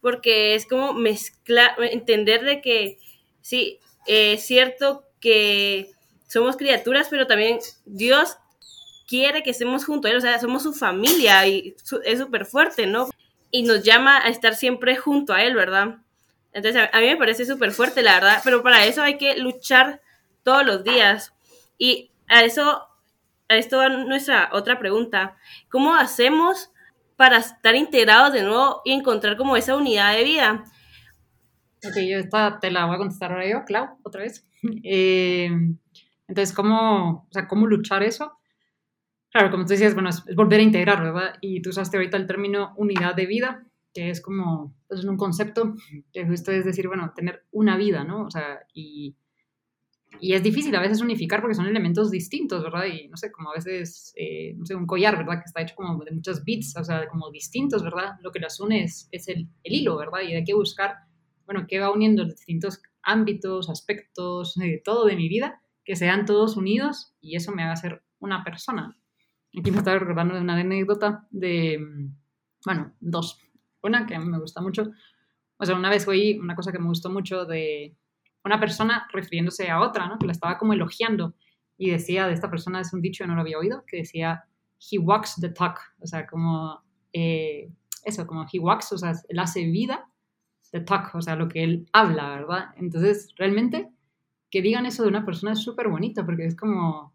porque 0.00 0.54
es 0.54 0.64
como 0.64 0.94
mezclar, 0.94 1.74
entender 1.80 2.42
de 2.46 2.62
que 2.62 2.98
sí, 3.42 3.78
es 4.06 4.46
cierto 4.46 5.04
que 5.20 5.90
somos 6.28 6.56
criaturas, 6.56 7.08
pero 7.10 7.26
también 7.26 7.58
Dios 7.84 8.38
quiere 9.06 9.42
que 9.42 9.50
estemos 9.50 9.84
juntos 9.84 10.10
o 10.16 10.20
sea, 10.22 10.40
somos 10.40 10.62
su 10.62 10.72
familia 10.72 11.46
y 11.46 11.76
es 12.06 12.18
súper 12.18 12.46
fuerte, 12.46 12.86
¿no? 12.86 13.10
Y 13.50 13.64
nos 13.64 13.82
llama 13.82 14.24
a 14.24 14.30
estar 14.30 14.54
siempre 14.54 14.96
junto 14.96 15.34
a 15.34 15.42
Él, 15.42 15.54
¿verdad? 15.54 15.98
Entonces, 16.54 16.88
a, 16.90 17.00
mí 17.00 17.06
me 17.06 17.18
parece 17.18 17.44
súper 17.44 17.72
fuerte, 17.72 18.00
la 18.00 18.14
verdad, 18.14 18.40
pero 18.44 18.62
para 18.62 18.86
eso 18.86 19.02
hay 19.02 19.18
que 19.18 19.36
luchar 19.36 20.00
todos 20.42 20.64
los 20.64 20.84
días. 20.84 21.34
Y 21.76 22.12
a 22.28 22.44
eso, 22.44 22.88
esto 23.48 23.78
va 23.78 23.88
nuestra 23.88 24.50
otra 24.52 24.78
pregunta. 24.78 25.36
¿Cómo 25.70 25.94
hacemos 25.94 26.70
para 27.16 27.38
estar 27.38 27.74
integrados 27.74 28.32
de 28.32 28.42
nuevo 28.42 28.82
y 28.84 28.92
encontrar 28.92 29.36
como 29.36 29.56
esa 29.56 29.76
unidad 29.76 30.14
de 30.16 30.24
vida? 30.24 30.64
Ok, 31.86 31.96
yo 32.08 32.18
esta 32.18 32.58
te 32.60 32.70
la 32.70 32.86
voy 32.86 32.94
a 32.96 32.98
contestar 32.98 33.32
ahora 33.32 33.48
yo, 33.48 33.64
Clau, 33.64 33.98
otra 34.02 34.22
vez. 34.22 34.46
Eh, 34.82 35.50
entonces, 36.26 36.54
¿cómo, 36.54 37.26
o 37.28 37.32
sea, 37.32 37.46
¿cómo 37.46 37.66
luchar 37.66 38.02
eso? 38.02 38.38
Claro, 39.30 39.50
como 39.50 39.64
tú 39.64 39.70
decías, 39.70 39.92
bueno, 39.92 40.08
es, 40.08 40.24
volver 40.34 40.60
a 40.60 40.62
integrar, 40.62 41.02
¿verdad? 41.02 41.34
Y 41.42 41.60
tú 41.60 41.68
usaste 41.68 41.98
ahorita 41.98 42.16
el 42.16 42.26
término 42.26 42.72
unidad 42.76 43.14
de 43.14 43.26
vida, 43.26 43.66
que 43.92 44.08
es 44.08 44.22
como, 44.22 44.74
pues, 44.88 45.00
es 45.00 45.06
un 45.06 45.18
concepto 45.18 45.74
que 46.12 46.26
justo 46.26 46.50
es 46.50 46.64
decir, 46.64 46.88
bueno, 46.88 47.12
tener 47.14 47.44
una 47.50 47.76
vida, 47.76 48.04
¿no? 48.04 48.24
O 48.24 48.30
sea, 48.30 48.60
y, 48.72 49.16
y 50.20 50.32
es 50.32 50.42
difícil 50.42 50.74
a 50.76 50.80
veces 50.80 51.00
unificar 51.00 51.40
porque 51.40 51.54
son 51.54 51.66
elementos 51.66 52.10
distintos, 52.10 52.62
¿verdad? 52.62 52.86
Y 52.86 53.08
no 53.08 53.16
sé, 53.16 53.30
como 53.32 53.50
a 53.50 53.54
veces, 53.54 54.12
eh, 54.16 54.54
no 54.56 54.66
sé, 54.66 54.74
un 54.74 54.86
collar, 54.86 55.16
¿verdad? 55.16 55.38
Que 55.38 55.46
está 55.46 55.62
hecho 55.62 55.74
como 55.74 56.02
de 56.04 56.12
muchos 56.12 56.44
bits, 56.44 56.76
o 56.76 56.84
sea, 56.84 57.06
como 57.08 57.30
distintos, 57.30 57.82
¿verdad? 57.82 58.14
Lo 58.22 58.30
que 58.32 58.40
las 58.40 58.60
une 58.60 58.84
es, 58.84 59.08
es 59.12 59.28
el, 59.28 59.48
el, 59.62 59.72
hilo, 59.72 59.96
¿verdad? 59.96 60.20
Y 60.26 60.34
hay 60.34 60.44
que 60.44 60.54
buscar, 60.54 60.94
bueno, 61.46 61.66
qué 61.68 61.78
va 61.78 61.90
uniendo 61.90 62.24
los 62.24 62.36
distintos 62.36 62.80
ámbitos, 63.02 63.68
aspectos, 63.68 64.54
de 64.54 64.80
todo 64.84 65.06
de 65.06 65.16
mi 65.16 65.28
vida, 65.28 65.60
que 65.84 65.96
sean 65.96 66.24
todos 66.24 66.56
unidos 66.56 67.14
y 67.20 67.36
eso 67.36 67.52
me 67.52 67.62
haga 67.62 67.76
ser 67.76 68.02
una 68.18 68.42
persona. 68.42 68.96
Aquí 69.56 69.70
me 69.70 69.78
estaba 69.78 69.98
recordando 69.98 70.34
de 70.34 70.40
una 70.40 70.54
anécdota 70.54 71.26
de, 71.30 71.78
bueno, 72.64 72.92
dos. 73.00 73.40
Una 73.82 74.06
que 74.06 74.14
a 74.14 74.18
mí 74.18 74.26
me 74.26 74.38
gusta 74.38 74.60
mucho. 74.60 74.90
O 75.58 75.66
sea, 75.66 75.76
una 75.76 75.90
vez 75.90 76.08
oí 76.08 76.38
una 76.38 76.56
cosa 76.56 76.72
que 76.72 76.78
me 76.78 76.88
gustó 76.88 77.10
mucho 77.10 77.44
de 77.44 77.96
una 78.44 78.60
persona 78.60 79.06
refiriéndose 79.12 79.70
a 79.70 79.80
otra, 79.80 80.06
¿no? 80.06 80.18
Que 80.18 80.26
la 80.26 80.32
estaba 80.32 80.58
como 80.58 80.72
elogiando 80.72 81.34
y 81.76 81.90
decía 81.90 82.26
de 82.26 82.34
esta 82.34 82.50
persona, 82.50 82.80
es 82.80 82.92
un 82.92 83.00
dicho, 83.00 83.26
no 83.26 83.34
lo 83.34 83.40
había 83.40 83.58
oído, 83.58 83.84
que 83.86 83.98
decía, 83.98 84.44
he 84.90 84.98
walks 84.98 85.36
the 85.40 85.48
talk. 85.48 85.80
O 86.00 86.06
sea, 86.06 86.26
como, 86.26 86.82
eh, 87.12 87.70
eso, 88.04 88.26
como 88.26 88.46
he 88.52 88.58
walks, 88.58 88.92
o 88.92 88.98
sea, 88.98 89.12
él 89.28 89.38
hace 89.38 89.64
vida 89.64 90.08
the 90.74 90.80
talk, 90.80 91.14
o 91.14 91.22
sea, 91.22 91.36
lo 91.36 91.48
que 91.48 91.62
él 91.62 91.88
habla, 91.92 92.30
¿verdad? 92.30 92.74
Entonces, 92.76 93.32
realmente, 93.38 93.88
que 94.50 94.60
digan 94.60 94.86
eso 94.86 95.04
de 95.04 95.08
una 95.08 95.24
persona 95.24 95.52
es 95.52 95.60
súper 95.60 95.88
bonito 95.88 96.26
porque 96.26 96.46
es 96.46 96.56
como, 96.56 97.14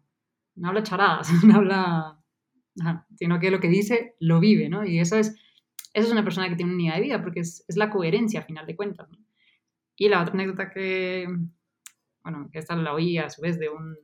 no 0.54 0.68
habla 0.68 0.82
charadas, 0.82 1.28
no 1.44 1.56
habla 1.56 2.16
sino 3.16 3.38
que 3.38 3.50
lo 3.50 3.60
que 3.60 3.68
dice 3.68 4.14
lo 4.20 4.40
vive, 4.40 4.70
¿no? 4.70 4.86
Y 4.86 5.00
eso 5.00 5.16
es, 5.16 5.36
eso 5.92 6.06
es 6.06 6.10
una 6.10 6.24
persona 6.24 6.48
que 6.48 6.56
tiene 6.56 6.72
unidad 6.72 6.94
de 6.94 7.02
vida, 7.02 7.22
porque 7.22 7.40
es, 7.40 7.62
es 7.68 7.76
la 7.76 7.90
coherencia 7.90 8.40
a 8.40 8.44
final 8.44 8.66
de 8.66 8.76
cuentas. 8.76 9.10
¿no? 9.10 9.18
Y 10.00 10.08
la 10.08 10.22
otra 10.22 10.32
anécdota 10.32 10.70
que, 10.70 11.28
bueno, 12.24 12.48
que 12.50 12.58
esta 12.58 12.74
la 12.74 12.94
oí 12.94 13.18
a 13.18 13.28
su 13.28 13.42
vez 13.42 13.58
de 13.58 13.68
un, 13.68 13.98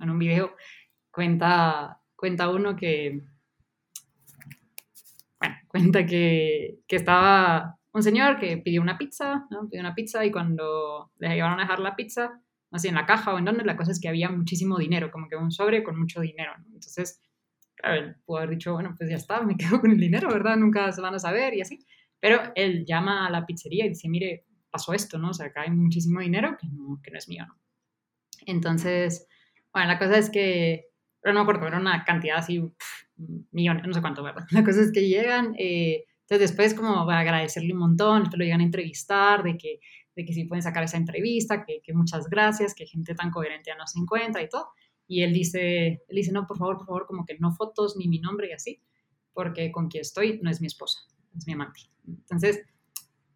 en 0.00 0.10
un 0.10 0.18
video, 0.18 0.56
cuenta, 1.12 2.00
cuenta 2.16 2.50
uno 2.50 2.74
que, 2.74 3.22
bueno, 5.38 5.54
cuenta 5.68 6.04
que, 6.04 6.80
que 6.88 6.96
estaba 6.96 7.78
un 7.92 8.02
señor 8.02 8.40
que 8.40 8.56
pidió 8.56 8.82
una 8.82 8.98
pizza, 8.98 9.46
¿no? 9.50 9.68
Pidió 9.68 9.82
una 9.82 9.94
pizza 9.94 10.24
y 10.24 10.32
cuando 10.32 11.12
le 11.18 11.28
llevaron 11.28 11.60
a 11.60 11.62
dejar 11.62 11.78
la 11.78 11.94
pizza, 11.94 12.42
así 12.72 12.88
en 12.88 12.96
la 12.96 13.06
caja 13.06 13.32
o 13.32 13.38
en 13.38 13.44
donde, 13.44 13.64
la 13.64 13.76
cosa 13.76 13.92
es 13.92 14.00
que 14.00 14.08
había 14.08 14.30
muchísimo 14.30 14.78
dinero, 14.78 15.12
como 15.12 15.28
que 15.28 15.36
un 15.36 15.52
sobre 15.52 15.84
con 15.84 15.96
mucho 15.96 16.22
dinero, 16.22 16.58
¿no? 16.58 16.66
Entonces, 16.74 17.22
él 17.84 18.16
pudo 18.24 18.38
haber 18.38 18.50
dicho, 18.50 18.72
bueno, 18.72 18.96
pues 18.98 19.08
ya 19.10 19.16
está, 19.16 19.42
me 19.42 19.56
quedo 19.56 19.80
con 19.80 19.92
el 19.92 20.00
dinero, 20.00 20.28
¿verdad? 20.28 20.56
Nunca 20.56 20.90
se 20.90 21.00
van 21.00 21.14
a 21.14 21.20
saber 21.20 21.54
y 21.54 21.60
así. 21.60 21.86
Pero 22.18 22.40
él 22.56 22.84
llama 22.84 23.28
a 23.28 23.30
la 23.30 23.46
pizzería 23.46 23.86
y 23.86 23.90
dice, 23.90 24.08
mire, 24.08 24.44
pasó 24.74 24.92
esto, 24.92 25.18
¿no? 25.18 25.30
O 25.30 25.32
sea, 25.32 25.46
acá 25.46 25.62
hay 25.62 25.70
muchísimo 25.70 26.18
dinero 26.18 26.56
que 26.60 26.66
no, 26.66 27.00
que 27.00 27.12
no 27.12 27.18
es 27.18 27.28
mío, 27.28 27.44
¿no? 27.46 27.56
Entonces, 28.44 29.28
bueno, 29.72 29.86
la 29.86 30.00
cosa 30.00 30.18
es 30.18 30.30
que, 30.30 30.86
no 31.24 31.32
me 31.32 31.40
acuerdo, 31.40 31.68
era 31.68 31.78
una 31.78 32.04
cantidad 32.04 32.38
así, 32.38 32.60
millones, 33.52 33.86
no 33.86 33.94
sé 33.94 34.00
cuánto, 34.00 34.24
¿verdad? 34.24 34.44
La 34.50 34.64
cosa 34.64 34.80
es 34.80 34.90
que 34.90 35.06
llegan, 35.06 35.54
eh, 35.58 36.06
entonces 36.22 36.50
después 36.50 36.74
como 36.74 37.08
agradecerle 37.08 37.72
un 37.72 37.78
montón, 37.78 38.28
te 38.28 38.36
lo 38.36 38.42
llegan 38.42 38.62
a 38.62 38.64
entrevistar, 38.64 39.44
de 39.44 39.56
que, 39.56 39.78
de 40.16 40.24
que 40.24 40.32
sí 40.32 40.44
pueden 40.44 40.62
sacar 40.64 40.82
esa 40.82 40.96
entrevista, 40.96 41.64
que, 41.64 41.80
que 41.80 41.94
muchas 41.94 42.28
gracias, 42.28 42.74
que 42.74 42.84
gente 42.84 43.14
tan 43.14 43.30
coherente 43.30 43.70
ya 43.70 43.76
no 43.76 43.86
se 43.86 44.00
encuentra 44.00 44.42
y 44.42 44.48
todo. 44.48 44.70
Y 45.06 45.22
él 45.22 45.32
dice, 45.32 46.02
él 46.08 46.16
dice, 46.16 46.32
no, 46.32 46.48
por 46.48 46.58
favor, 46.58 46.78
por 46.78 46.86
favor, 46.86 47.06
como 47.06 47.24
que 47.24 47.38
no 47.38 47.52
fotos 47.52 47.96
ni 47.96 48.08
mi 48.08 48.18
nombre 48.18 48.48
y 48.48 48.52
así, 48.52 48.82
porque 49.32 49.70
con 49.70 49.88
quien 49.88 50.00
estoy 50.00 50.40
no 50.42 50.50
es 50.50 50.60
mi 50.60 50.66
esposa, 50.66 50.98
es 51.36 51.46
mi 51.46 51.52
amante. 51.52 51.82
Entonces, 52.08 52.60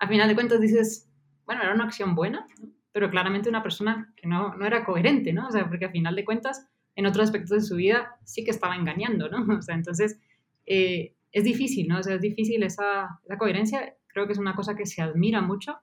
a 0.00 0.08
final 0.08 0.28
de 0.28 0.34
cuentas 0.34 0.60
dices, 0.60 1.07
bueno, 1.48 1.62
era 1.62 1.72
una 1.72 1.84
acción 1.84 2.14
buena, 2.14 2.46
pero 2.92 3.08
claramente 3.08 3.48
una 3.48 3.62
persona 3.62 4.12
que 4.14 4.28
no, 4.28 4.54
no 4.54 4.66
era 4.66 4.84
coherente, 4.84 5.32
¿no? 5.32 5.48
O 5.48 5.50
sea, 5.50 5.66
porque 5.66 5.86
a 5.86 5.90
final 5.90 6.14
de 6.14 6.26
cuentas, 6.26 6.68
en 6.94 7.06
otros 7.06 7.24
aspectos 7.24 7.50
de 7.50 7.60
su 7.62 7.76
vida 7.76 8.18
sí 8.22 8.44
que 8.44 8.50
estaba 8.50 8.76
engañando, 8.76 9.30
¿no? 9.30 9.38
O 9.58 9.62
sea, 9.62 9.74
entonces, 9.74 10.20
eh, 10.66 11.14
es 11.32 11.44
difícil, 11.44 11.88
¿no? 11.88 12.00
O 12.00 12.02
sea, 12.02 12.16
es 12.16 12.20
difícil 12.20 12.62
esa, 12.64 13.18
esa, 13.24 13.38
coherencia, 13.38 13.94
creo 14.08 14.26
que 14.26 14.34
es 14.34 14.38
una 14.38 14.54
cosa 14.54 14.76
que 14.76 14.84
se 14.84 15.00
admira 15.00 15.40
mucho. 15.40 15.78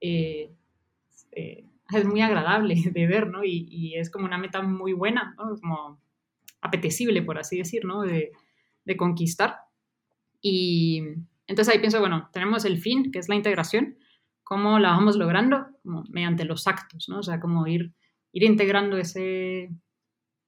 Eh, 0.00 0.54
eh, 1.32 1.66
es 1.92 2.06
muy 2.06 2.22
agradable 2.22 2.76
de 2.90 3.06
ver, 3.06 3.28
¿no? 3.28 3.44
Y, 3.44 3.66
y, 3.68 3.96
es 3.96 4.08
como 4.08 4.24
una 4.24 4.38
meta 4.38 4.62
muy 4.62 4.94
buena, 4.94 5.34
¿no? 5.36 5.54
Como 5.60 6.00
apetecible, 6.62 7.20
por 7.20 7.36
así 7.38 7.58
decir, 7.58 7.84
¿no? 7.84 8.00
De, 8.00 8.32
de, 8.86 8.96
conquistar. 8.96 9.56
Y 10.40 11.02
entonces 11.46 11.74
ahí 11.74 11.78
pienso, 11.78 12.00
bueno, 12.00 12.30
tenemos 12.32 12.64
el 12.64 12.78
fin, 12.78 13.12
que 13.12 13.18
es 13.18 13.28
la 13.28 13.34
integración, 13.34 13.98
¿cómo 14.44 14.78
la 14.78 14.90
vamos 14.90 15.16
logrando? 15.16 15.66
Como 15.82 16.04
mediante 16.10 16.44
los 16.44 16.68
actos, 16.68 17.08
¿no? 17.08 17.18
O 17.18 17.22
sea, 17.22 17.40
como 17.40 17.66
ir, 17.66 17.92
ir 18.32 18.44
integrando 18.44 18.96
ese, 18.96 19.70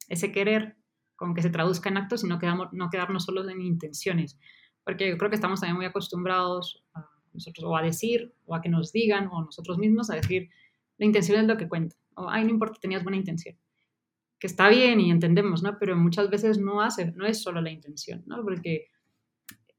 ese 0.08 0.32
querer 0.32 0.76
con 1.16 1.34
que 1.34 1.42
se 1.42 1.50
traduzca 1.50 1.88
en 1.88 1.96
actos 1.96 2.22
y 2.22 2.28
no, 2.28 2.38
quedamos, 2.38 2.68
no 2.72 2.90
quedarnos 2.90 3.24
solo 3.24 3.48
en 3.48 3.62
intenciones. 3.62 4.38
Porque 4.84 5.08
yo 5.08 5.18
creo 5.18 5.30
que 5.30 5.36
estamos 5.36 5.60
también 5.60 5.76
muy 5.76 5.86
acostumbrados 5.86 6.84
a 6.94 7.08
nosotros 7.32 7.64
o 7.66 7.76
a 7.76 7.82
decir, 7.82 8.32
o 8.44 8.54
a 8.54 8.60
que 8.60 8.68
nos 8.68 8.92
digan, 8.92 9.28
o 9.32 9.42
nosotros 9.42 9.78
mismos 9.78 10.10
a 10.10 10.14
decir, 10.14 10.50
la 10.98 11.06
intención 11.06 11.40
es 11.40 11.46
lo 11.46 11.56
que 11.56 11.68
cuenta. 11.68 11.96
O, 12.14 12.28
ay, 12.30 12.44
no 12.44 12.50
importa, 12.50 12.78
tenías 12.80 13.02
buena 13.02 13.16
intención. 13.16 13.56
Que 14.38 14.46
está 14.46 14.68
bien 14.68 15.00
y 15.00 15.10
entendemos, 15.10 15.62
¿no? 15.62 15.78
Pero 15.78 15.96
muchas 15.96 16.30
veces 16.30 16.58
no 16.58 16.82
hace, 16.82 17.12
no 17.12 17.26
es 17.26 17.42
solo 17.42 17.60
la 17.62 17.70
intención, 17.70 18.22
¿no? 18.26 18.42
Porque 18.42 18.88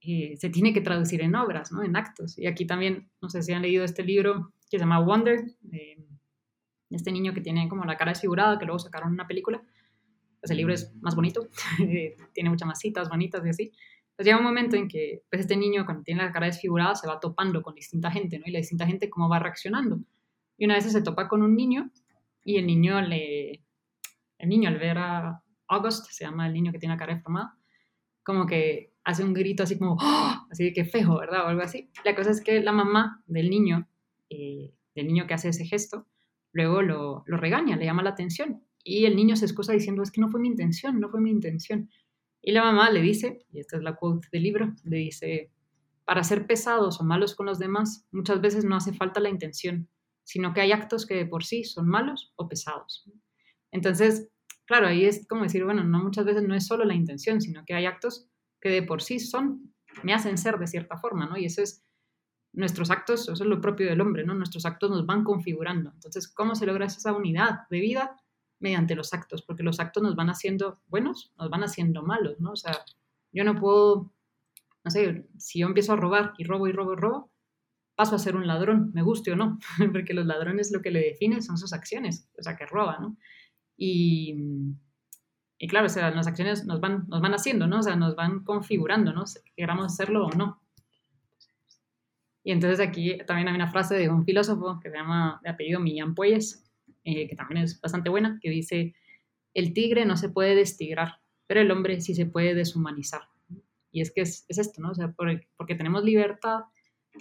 eh, 0.02 0.36
se 0.38 0.50
tiene 0.50 0.74
que 0.74 0.82
traducir 0.82 1.22
en 1.22 1.36
obras, 1.36 1.72
¿no? 1.72 1.84
En 1.84 1.96
actos. 1.96 2.38
Y 2.38 2.48
aquí 2.48 2.66
también, 2.66 3.10
no 3.22 3.30
sé 3.30 3.42
si 3.42 3.54
han 3.54 3.62
leído 3.62 3.84
este 3.84 4.04
libro 4.04 4.54
que 4.70 4.78
se 4.78 4.80
llama 4.80 5.00
Wonder, 5.00 5.46
de 5.62 5.98
este 6.90 7.12
niño 7.12 7.34
que 7.34 7.42
tiene 7.42 7.68
como 7.68 7.86
la 7.86 7.98
cara 7.98 8.12
desfigurada, 8.12 8.58
que 8.58 8.66
luego 8.66 8.80
sacaron 8.80 9.12
una 9.12 9.28
película. 9.28 9.62
Pues 10.40 10.52
el 10.52 10.58
libro 10.58 10.74
es 10.74 10.94
más 11.02 11.16
bonito, 11.16 11.48
tiene 12.34 12.50
muchas 12.50 12.68
más 12.68 12.80
citas 12.80 13.10
bonitas 13.10 13.46
y 13.46 13.50
así. 13.50 13.72
Pues 14.16 14.26
llega 14.26 14.38
un 14.38 14.44
momento 14.44 14.76
en 14.76 14.88
que 14.88 15.24
pues 15.30 15.42
este 15.42 15.56
niño 15.56 15.86
cuando 15.86 16.04
tiene 16.04 16.24
la 16.24 16.32
cara 16.32 16.48
desfigurada 16.48 16.96
se 16.96 17.08
va 17.08 17.20
topando 17.20 17.62
con 17.62 17.76
distinta 17.76 18.10
gente, 18.12 18.40
¿no? 18.40 18.46
Y 18.48 18.52
la 18.52 18.60
distinta 18.60 18.86
gente 18.86 19.10
cómo 19.10 19.30
va 19.30 19.40
reaccionando. 19.40 20.00
Y 20.58 20.66
una 20.66 20.76
vez 20.76 20.92
se 20.92 21.02
topa 21.02 21.28
con 21.28 21.44
un 21.44 21.56
niño 21.56 21.92
y 22.44 22.58
el 22.58 22.66
niño 22.66 23.02
le... 23.02 23.64
El 24.40 24.50
niño 24.50 24.70
al 24.70 24.78
ver 24.78 24.98
a 25.00 25.44
August, 25.68 26.12
se 26.12 26.24
llama 26.24 26.48
el 26.48 26.54
niño 26.54 26.72
que 26.72 26.80
tiene 26.80 26.94
la 26.94 27.00
cara 27.00 27.16
deformada, 27.16 27.58
como 28.24 28.46
que 28.46 28.94
hace 29.08 29.24
un 29.24 29.34
grito 29.34 29.64
así 29.64 29.78
como, 29.78 29.94
¡Oh! 29.94 30.48
así 30.52 30.66
de 30.66 30.74
que 30.74 30.84
feo, 30.84 31.18
¿verdad? 31.18 31.46
O 31.46 31.48
algo 31.48 31.62
así. 31.62 31.90
La 32.04 32.14
cosa 32.14 32.30
es 32.30 32.42
que 32.42 32.62
la 32.62 32.74
mamá 32.74 33.24
del 33.26 33.50
niño, 33.50 33.88
eh, 34.30 34.74
del 34.96 35.08
niño 35.08 35.26
que 35.26 35.34
hace 35.34 35.48
ese 35.48 35.66
gesto, 35.66 36.06
luego 36.52 36.82
lo, 36.82 37.24
lo 37.26 37.38
regaña, 37.38 37.78
le 37.78 37.86
llama 37.86 38.04
la 38.04 38.10
atención. 38.10 38.64
Y 38.84 39.06
el 39.06 39.16
niño 39.16 39.38
se 39.38 39.46
excusa 39.46 39.72
diciendo, 39.72 40.04
es 40.04 40.12
que 40.12 40.20
no 40.20 40.28
fue 40.28 40.42
mi 40.42 40.50
intención, 40.50 41.00
no 41.00 41.10
fue 41.10 41.22
mi 41.22 41.32
intención. 41.32 41.90
Y 42.42 42.52
la 42.52 42.64
mamá 42.64 42.92
le 42.92 43.02
dice, 43.02 43.46
y 43.50 43.62
esta 43.62 43.78
es 43.78 43.84
la 43.84 43.96
quote 43.96 44.28
del 44.30 44.44
libro, 44.44 44.74
le 44.84 44.98
dice, 44.98 45.52
para 46.04 46.26
ser 46.26 46.46
pesados 46.46 47.00
o 47.00 47.06
malos 47.06 47.34
con 47.34 47.46
los 47.46 47.60
demás, 47.60 48.06
muchas 48.12 48.42
veces 48.42 48.66
no 48.66 48.76
hace 48.76 48.92
falta 48.92 49.22
la 49.22 49.30
intención, 49.30 49.88
sino 50.26 50.54
que 50.54 50.60
hay 50.60 50.74
actos 50.74 51.06
que 51.06 51.16
de 51.16 51.26
por 51.26 51.46
sí 51.46 51.64
son 51.64 51.88
malos 51.88 52.34
o 52.36 52.50
pesados. 52.50 53.10
Entonces, 53.72 54.28
claro, 54.66 54.88
ahí 54.88 55.06
es 55.06 55.26
como 55.30 55.44
decir, 55.44 55.64
bueno, 55.64 55.86
no 55.86 56.04
muchas 56.04 56.26
veces 56.26 56.44
no 56.44 56.56
es 56.56 56.68
solo 56.68 56.84
la 56.84 56.94
intención, 56.94 57.40
sino 57.40 57.64
que 57.66 57.74
hay 57.74 57.86
actos 57.86 58.28
que 58.62 58.70
de 58.70 58.84
por 58.84 59.02
sí 59.02 59.20
son, 59.20 59.74
me 60.04 60.14
hacen 60.14 60.38
ser 60.38 60.58
de 60.58 60.68
cierta 60.68 60.98
forma, 60.98 61.26
¿no? 61.26 61.38
Y 61.38 61.46
eso 61.46 61.62
es, 61.62 61.84
nuestros 62.54 62.90
actos, 62.90 63.30
eso 63.30 63.34
es 63.34 63.50
lo 63.50 63.62
propio 63.62 63.88
del 63.88 64.02
hombre, 64.02 64.26
¿no? 64.26 64.34
Nuestros 64.34 64.66
actos 64.66 64.90
nos 64.90 65.06
van 65.06 65.24
configurando. 65.24 65.92
Entonces, 65.94 66.28
¿cómo 66.28 66.56
se 66.56 66.66
logra 66.66 66.86
esa 66.86 67.14
unidad 67.14 67.68
de 67.70 67.80
vida? 67.80 68.18
mediante 68.60 68.96
los 68.96 69.14
actos, 69.14 69.42
porque 69.42 69.64
los 69.64 69.80
actos 69.80 70.04
nos 70.04 70.16
van 70.16 70.30
haciendo 70.30 70.82
buenos, 70.88 71.32
nos 71.38 71.50
van 71.50 71.64
haciendo 71.64 72.04
malos, 72.04 72.40
¿no? 72.40 72.52
O 72.52 72.56
sea, 72.56 72.84
yo 73.32 73.44
no 73.44 73.56
puedo, 73.56 74.12
no 74.84 74.92
sé, 74.92 75.28
si 75.38 75.60
yo 75.60 75.68
empiezo 75.68 75.94
a 75.94 75.98
robar 75.98 76.34
y 76.38 76.44
robo 76.44 76.68
y 76.68 76.72
robo 76.72 76.94
y 76.94 76.96
robo, 76.96 77.32
paso 77.96 78.16
a 78.16 78.20
ser 78.20 78.36
un 78.36 78.48
ladrón, 78.48 78.92
me 78.94 79.02
guste 79.02 79.32
o 79.32 79.36
no, 79.36 79.60
porque 79.92 80.14
los 80.14 80.26
ladrones 80.26 80.72
lo 80.72 80.82
que 80.82 80.92
le 80.92 81.02
definen 81.02 81.42
son 81.44 81.58
sus 81.58 81.74
acciones, 81.74 82.30
o 82.38 82.44
sea, 82.44 82.56
que 82.56 82.66
roba, 82.66 82.98
¿no? 83.00 83.18
Y, 83.78 84.36
y 85.60 85.68
claro, 85.68 85.88
o 85.88 85.90
sea, 85.90 86.12
las 86.12 86.28
acciones 86.28 86.66
nos 86.66 86.80
van, 86.80 87.06
nos 87.08 87.22
van 87.22 87.34
haciendo, 87.34 87.68
¿no? 87.68 87.80
O 87.80 87.84
sea, 87.84 87.96
nos 87.96 88.16
van 88.16 88.44
configurando, 88.44 89.12
¿no? 89.12 89.26
Si 89.26 89.40
queramos 89.56 89.86
hacerlo 89.88 90.28
o 90.28 90.32
no. 90.32 90.62
Y 92.44 92.52
entonces 92.52 92.80
aquí 92.80 93.18
también 93.26 93.48
hay 93.48 93.56
una 93.56 93.72
frase 93.72 93.96
de 93.96 94.10
un 94.10 94.24
filósofo 94.24 94.80
que 94.82 94.90
se 94.90 94.98
llama 94.98 95.42
de 95.44 95.50
apellido 95.50 95.80
Millán 95.80 96.16
Puelles, 96.16 96.64
eh, 97.04 97.28
que 97.28 97.36
también 97.36 97.64
es 97.64 97.82
bastante 97.82 98.10
buena, 98.10 98.40
que 98.42 98.50
dice, 98.50 98.94
el 99.54 99.74
tigre 99.74 100.06
no 100.06 100.16
se 100.16 100.30
puede 100.30 100.56
destigrar, 100.56 101.20
pero 101.48 101.62
el 101.62 101.72
hombre 101.72 102.00
sí 102.02 102.14
se 102.14 102.28
puede 102.28 102.54
deshumanizar. 102.54 103.24
Y 103.92 104.02
es 104.02 104.12
que 104.12 104.22
es, 104.22 104.46
es 104.48 104.60
esto, 104.60 104.82
¿no? 104.82 104.92
O 104.92 104.96
sea, 104.96 105.14
porque 105.14 105.76
tenemos 105.76 106.04
libertad, 106.04 106.62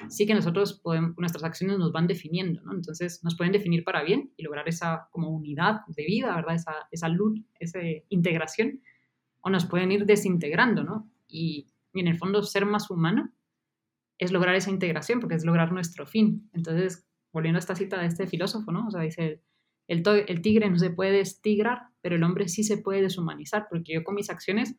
sí 0.08 0.26
que 0.26 0.34
nosotros 0.34 0.80
podemos, 0.80 1.16
nuestras 1.18 1.44
acciones 1.44 1.78
nos 1.78 1.92
van 1.92 2.06
definiendo, 2.06 2.62
¿no? 2.62 2.72
Entonces 2.72 3.22
nos 3.22 3.36
pueden 3.36 3.52
definir 3.52 3.84
para 3.84 4.02
bien 4.02 4.32
y 4.36 4.42
lograr 4.42 4.68
esa 4.68 5.08
como 5.10 5.30
unidad 5.30 5.80
de 5.88 6.04
vida, 6.04 6.34
¿verdad? 6.34 6.54
Esa, 6.54 6.72
esa 6.90 7.08
luz, 7.08 7.40
esa 7.58 7.80
integración, 8.08 8.82
o 9.40 9.50
nos 9.50 9.66
pueden 9.66 9.92
ir 9.92 10.06
desintegrando, 10.06 10.84
¿no? 10.84 11.10
Y, 11.28 11.68
y, 11.92 12.00
en 12.00 12.08
el 12.08 12.16
fondo 12.16 12.42
ser 12.42 12.66
más 12.66 12.90
humano 12.90 13.32
es 14.18 14.32
lograr 14.32 14.54
esa 14.54 14.70
integración, 14.70 15.20
porque 15.20 15.34
es 15.34 15.44
lograr 15.44 15.72
nuestro 15.72 16.06
fin. 16.06 16.48
Entonces, 16.52 17.06
volviendo 17.32 17.58
a 17.58 17.60
esta 17.60 17.74
cita 17.74 18.00
de 18.00 18.06
este 18.06 18.26
filósofo, 18.26 18.72
¿no? 18.72 18.86
O 18.86 18.90
sea, 18.90 19.02
dice, 19.02 19.42
el, 19.88 20.02
el 20.26 20.42
tigre 20.42 20.70
no 20.70 20.78
se 20.78 20.90
puede 20.90 21.12
destigrar, 21.12 21.88
pero 22.00 22.16
el 22.16 22.22
hombre 22.22 22.48
sí 22.48 22.64
se 22.64 22.78
puede 22.78 23.02
deshumanizar, 23.02 23.66
porque 23.68 23.94
yo 23.94 24.04
con 24.04 24.14
mis 24.14 24.30
acciones 24.30 24.76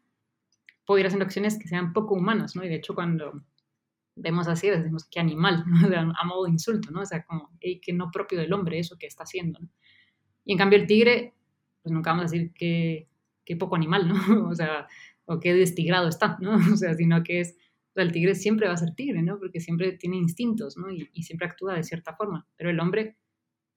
puedo 0.88 1.00
ir 1.00 1.08
acciones 1.08 1.60
que 1.60 1.68
sean 1.68 1.94
poco 1.94 2.16
humanas, 2.16 2.56
¿no? 2.56 2.64
Y 2.64 2.70
de 2.70 2.76
hecho 2.76 2.96
cuando 2.96 3.44
vemos 4.18 4.48
así, 4.48 4.70
decimos, 4.70 5.06
qué 5.10 5.20
animal, 5.20 5.64
a 6.20 6.26
modo 6.26 6.46
de 6.46 6.52
insulto, 6.52 6.92
¿no? 6.92 7.02
O 7.02 7.06
sea, 7.06 7.24
como, 7.24 7.52
hey, 7.60 7.80
que 7.82 7.94
no 7.94 8.12
propio 8.12 8.40
del 8.40 8.54
hombre 8.54 8.80
eso 8.80 8.98
que 8.98 9.08
está 9.08 9.24
haciendo, 9.24 9.60
¿no? 9.60 9.70
Y 10.46 10.54
en 10.54 10.58
cambio 10.58 10.80
el 10.80 10.88
tigre, 10.88 11.34
pues 11.82 11.94
nunca 11.94 12.12
vamos 12.12 12.24
a 12.24 12.32
decir 12.32 12.54
que, 12.54 13.10
qué 13.46 13.56
poco 13.56 13.76
animal, 13.76 14.08
¿no? 14.08 14.16
O 14.50 14.56
sea, 14.56 14.88
o 15.26 15.40
qué 15.40 15.54
destigrado 15.54 16.08
está, 16.08 16.38
¿no? 16.40 16.58
O 16.74 16.78
sea, 16.78 16.94
sino 16.96 17.24
que 17.24 17.42
es, 17.42 17.58
o 17.92 17.94
sea, 17.94 18.04
el 18.04 18.12
tigre 18.12 18.36
siempre 18.36 18.68
va 18.68 18.74
a 18.74 18.78
ser 18.78 18.94
tigre, 18.96 19.22
¿no? 19.22 19.40
Porque 19.40 19.60
siempre 19.60 19.94
tiene 19.94 20.18
instintos, 20.18 20.78
¿no? 20.78 20.92
Y, 20.92 21.10
y 21.14 21.24
siempre 21.24 21.48
actúa 21.48 21.76
de 21.76 21.84
cierta 21.84 22.16
forma, 22.16 22.48
pero 22.56 22.70
el 22.70 22.80
hombre 22.80 23.18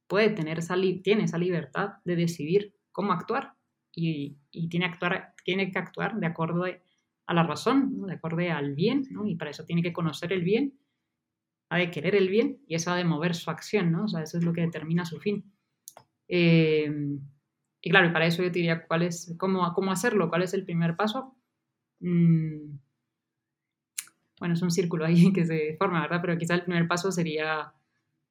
puede 0.07 0.31
tener 0.31 0.59
esa, 0.59 0.75
tiene 1.03 1.25
esa 1.25 1.39
libertad 1.39 1.95
de 2.05 2.17
decidir 2.17 2.75
cómo 2.93 3.13
actuar 3.13 3.55
y, 3.93 4.39
y 4.51 4.69
tiene, 4.69 4.87
actuar, 4.87 5.35
tiene 5.45 5.71
que 5.71 5.79
actuar 5.79 6.19
de 6.19 6.27
acuerdo 6.27 6.65
a 6.65 6.71
a 7.31 7.35
la 7.35 7.45
razón, 7.45 8.09
de 8.09 8.15
acuerdo 8.15 8.39
al 8.53 8.75
bien, 8.75 9.07
¿no? 9.13 9.25
y 9.25 9.37
para 9.37 9.53
eso 9.53 9.65
tiene 9.65 9.83
que 9.83 9.93
conocer 9.93 10.33
el 10.33 10.43
bien, 10.43 10.77
ha 11.69 11.79
de 11.79 11.93
querer 11.93 12.17
el 12.17 12.29
bien 12.29 12.59
y 12.67 12.75
eso 12.75 12.91
ha 12.91 12.97
de 12.97 13.05
mover 13.05 13.37
su 13.37 13.53
acción, 13.53 13.93
¿no? 13.93 14.07
o 14.07 14.09
sea, 14.09 14.23
eso 14.25 14.37
es 14.37 14.43
lo 14.43 14.53
que 14.53 14.63
determina 14.63 15.05
su 15.05 15.21
fin. 15.21 15.45
Eh, 16.27 16.91
y 17.81 17.89
claro, 17.89 18.13
para 18.13 18.27
eso 18.27 18.43
yo 18.43 18.51
diría 18.51 18.85
cuál 18.85 19.03
es, 19.03 19.33
cómo, 19.39 19.73
cómo 19.75 19.93
hacerlo, 19.93 20.29
cuál 20.29 20.43
es 20.43 20.55
el 20.55 20.65
primer 20.65 20.97
paso. 20.97 21.37
Mm, 22.01 22.79
bueno, 24.41 24.55
es 24.55 24.63
un 24.63 24.73
círculo 24.73 25.05
ahí 25.05 25.33
que 25.33 25.47
se 25.47 25.77
forma, 25.79 26.01
¿verdad? 26.01 26.19
Pero 26.21 26.37
quizá 26.37 26.57
el 26.57 26.65
primer 26.65 26.89
paso 26.89 27.13
sería, 27.13 27.73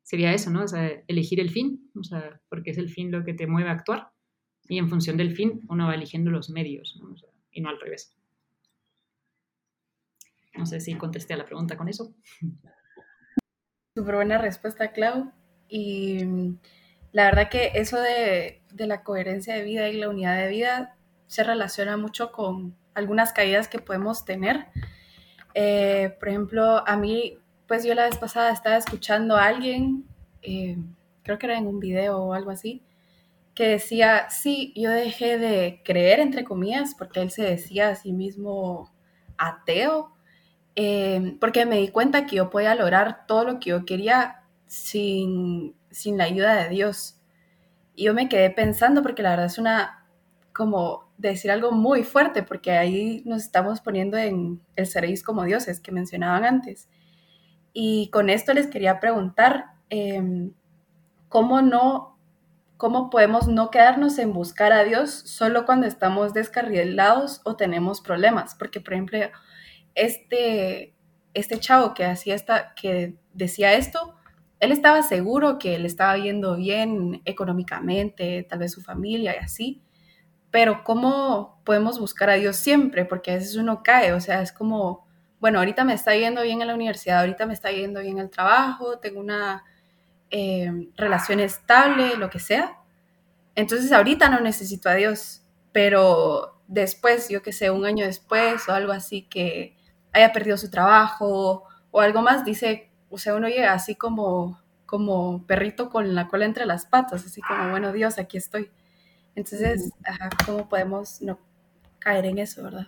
sería 0.03 0.33
eso, 0.33 0.51
¿no? 0.51 0.63
O 0.63 0.67
sea, 0.67 0.91
elegir 1.07 1.39
el 1.39 1.51
fin, 1.51 1.89
o 1.95 2.03
sea, 2.03 2.41
porque 2.49 2.71
es 2.71 2.77
el 2.77 2.89
fin 2.89 3.13
lo 3.13 3.23
que 3.23 3.33
te 3.33 3.47
mueve 3.47 3.69
a 3.69 3.73
actuar 3.75 4.11
y 4.67 4.77
en 4.77 4.89
función 4.89 5.15
del 5.15 5.31
fin 5.31 5.61
uno 5.69 5.87
va 5.87 5.95
eligiendo 5.95 6.31
los 6.31 6.49
medios, 6.49 6.99
¿no? 7.01 7.15
y 7.49 7.61
no 7.61 7.69
al 7.69 7.79
revés. 7.79 8.18
No 10.59 10.65
sé 10.65 10.81
si 10.81 10.93
contesté 10.95 11.33
a 11.33 11.37
la 11.37 11.45
pregunta 11.45 11.77
con 11.77 11.87
eso. 11.87 12.13
Súper 13.95 14.15
buena 14.15 14.37
respuesta, 14.37 14.91
Clau. 14.91 15.31
Y 15.69 16.25
mm, 16.25 16.59
la 17.13 17.25
verdad 17.25 17.49
que 17.49 17.71
eso 17.75 17.97
de, 17.99 18.61
la 18.75 19.03
coherencia 19.03 19.55
de 19.55 19.63
vida 19.63 19.87
y 19.87 19.97
la 19.97 20.09
unidad 20.09 20.37
de 20.37 20.49
vida 20.49 20.97
se 21.27 21.43
relaciona 21.43 21.95
mucho 21.95 22.33
con 22.33 22.75
algunas 22.93 23.31
caídas 23.31 23.69
que 23.69 23.79
podemos 23.79 24.25
tener. 24.25 24.67
Eh, 25.53 26.15
por 26.19 26.27
ejemplo, 26.27 26.85
a 26.85 26.97
mí, 26.97 27.37
pues 27.65 27.85
yo 27.85 27.95
la 27.95 28.03
vez 28.03 28.17
pasada 28.17 28.51
estaba 28.51 28.75
escuchando 28.75 29.37
a 29.37 29.45
alguien, 29.45 30.05
eh, 30.41 30.77
creo 31.23 31.39
que 31.39 31.45
era 31.45 31.57
en 31.57 31.67
un 31.67 31.79
video 31.79 32.17
o 32.17 32.33
algo 32.33 32.51
así, 32.51 32.83
que 33.55 33.67
decía, 33.67 34.29
sí, 34.29 34.73
yo 34.75 34.91
dejé 34.91 35.37
de 35.37 35.81
creer, 35.85 36.19
entre 36.19 36.43
comillas, 36.43 36.95
porque 36.95 37.21
él 37.21 37.31
se 37.31 37.43
decía 37.43 37.89
a 37.89 37.95
sí 37.95 38.11
mismo 38.11 38.91
ateo, 39.37 40.13
Em, 40.75 41.37
porque 41.39 41.65
me 41.65 41.77
di 41.77 41.89
cuenta 41.89 42.25
que 42.25 42.37
yo 42.37 42.49
podía 42.49 42.75
lograr 42.75 43.25
todo 43.27 43.43
lo 43.43 43.59
que 43.59 43.71
yo 43.71 43.85
quería 43.85 44.43
sin, 44.67 45.75
sin 45.91 46.17
la 46.17 46.25
ayuda 46.25 46.55
de 46.55 46.69
Dios. 46.69 47.19
Y 47.95 48.05
yo 48.05 48.13
me 48.13 48.29
quedé 48.29 48.49
pensando, 48.49 49.01
porque 49.01 49.23
la 49.23 49.31
verdad 49.31 49.47
es 49.47 49.57
una, 49.57 50.07
como 50.53 51.09
decir 51.17 51.51
algo 51.51 51.71
muy 51.71 52.03
fuerte, 52.03 52.43
porque 52.43 52.71
ahí 52.71 53.21
nos 53.25 53.43
estamos 53.43 53.81
poniendo 53.81 54.17
en 54.17 54.61
el 54.75 54.87
seréis 54.87 55.23
como 55.23 55.43
dioses 55.43 55.79
que 55.81 55.91
mencionaban 55.91 56.45
antes. 56.45 56.87
Y 57.73 58.09
con 58.11 58.29
esto 58.29 58.53
les 58.53 58.67
quería 58.67 58.99
preguntar, 58.99 59.65
em, 59.89 60.53
¿cómo 61.29 61.61
no, 61.61 62.17
cómo 62.77 63.09
podemos 63.09 63.47
no 63.47 63.71
quedarnos 63.71 64.17
en 64.19 64.33
buscar 64.33 64.71
a 64.73 64.83
Dios 64.83 65.11
solo 65.11 65.65
cuando 65.65 65.87
estamos 65.87 66.33
descarrilados 66.33 67.41
o 67.43 67.55
tenemos 67.55 68.01
problemas? 68.01 68.55
Porque, 68.55 68.79
por 68.81 68.93
ejemplo, 68.93 69.19
este, 69.99 70.93
este 71.33 71.59
chavo 71.59 71.93
que 71.93 72.05
hacía 72.05 72.35
esta, 72.35 72.73
que 72.75 73.15
decía 73.33 73.73
esto, 73.73 74.15
él 74.59 74.71
estaba 74.71 75.03
seguro 75.03 75.57
que 75.57 75.77
le 75.79 75.87
estaba 75.87 76.17
yendo 76.17 76.55
bien 76.57 77.21
económicamente, 77.25 78.45
tal 78.49 78.59
vez 78.59 78.73
su 78.73 78.81
familia 78.81 79.35
y 79.35 79.43
así, 79.43 79.81
pero 80.51 80.83
¿cómo 80.83 81.61
podemos 81.63 81.99
buscar 81.99 82.29
a 82.29 82.33
Dios 82.33 82.57
siempre? 82.57 83.05
Porque 83.05 83.31
a 83.31 83.35
veces 83.35 83.55
uno 83.55 83.83
cae, 83.83 84.13
o 84.13 84.19
sea, 84.19 84.41
es 84.41 84.51
como, 84.51 85.05
bueno, 85.39 85.59
ahorita 85.59 85.83
me 85.83 85.93
está 85.93 86.15
yendo 86.15 86.41
bien 86.41 86.61
en 86.61 86.67
la 86.67 86.75
universidad, 86.75 87.19
ahorita 87.19 87.45
me 87.45 87.53
está 87.53 87.71
yendo 87.71 88.01
bien 88.01 88.17
el 88.17 88.29
trabajo, 88.29 88.99
tengo 88.99 89.19
una 89.19 89.63
eh, 90.31 90.89
relación 90.97 91.39
estable, 91.39 92.17
lo 92.17 92.29
que 92.29 92.39
sea. 92.39 92.77
Entonces 93.55 93.91
ahorita 93.91 94.29
no 94.29 94.39
necesito 94.39 94.89
a 94.89 94.95
Dios, 94.95 95.43
pero 95.71 96.61
después, 96.67 97.29
yo 97.29 97.41
que 97.41 97.53
sé, 97.53 97.69
un 97.69 97.85
año 97.85 98.05
después 98.05 98.67
o 98.67 98.73
algo 98.73 98.91
así 98.91 99.23
que 99.23 99.75
haya 100.13 100.31
perdido 100.31 100.57
su 100.57 100.69
trabajo 100.69 101.63
o 101.91 102.01
algo 102.01 102.21
más, 102.21 102.45
dice, 102.45 102.91
o 103.09 103.17
sea, 103.17 103.35
uno 103.35 103.47
llega 103.47 103.73
así 103.73 103.95
como, 103.95 104.59
como 104.85 105.45
perrito 105.45 105.89
con 105.89 106.15
la 106.15 106.27
cola 106.27 106.45
entre 106.45 106.65
las 106.65 106.85
patas, 106.85 107.25
así 107.25 107.41
como, 107.41 107.71
bueno, 107.71 107.91
Dios, 107.91 108.17
aquí 108.19 108.37
estoy. 108.37 108.71
Entonces, 109.35 109.91
¿cómo 110.45 110.67
podemos 110.69 111.21
no 111.21 111.39
caer 111.99 112.25
en 112.25 112.39
eso, 112.39 112.63
verdad? 112.63 112.87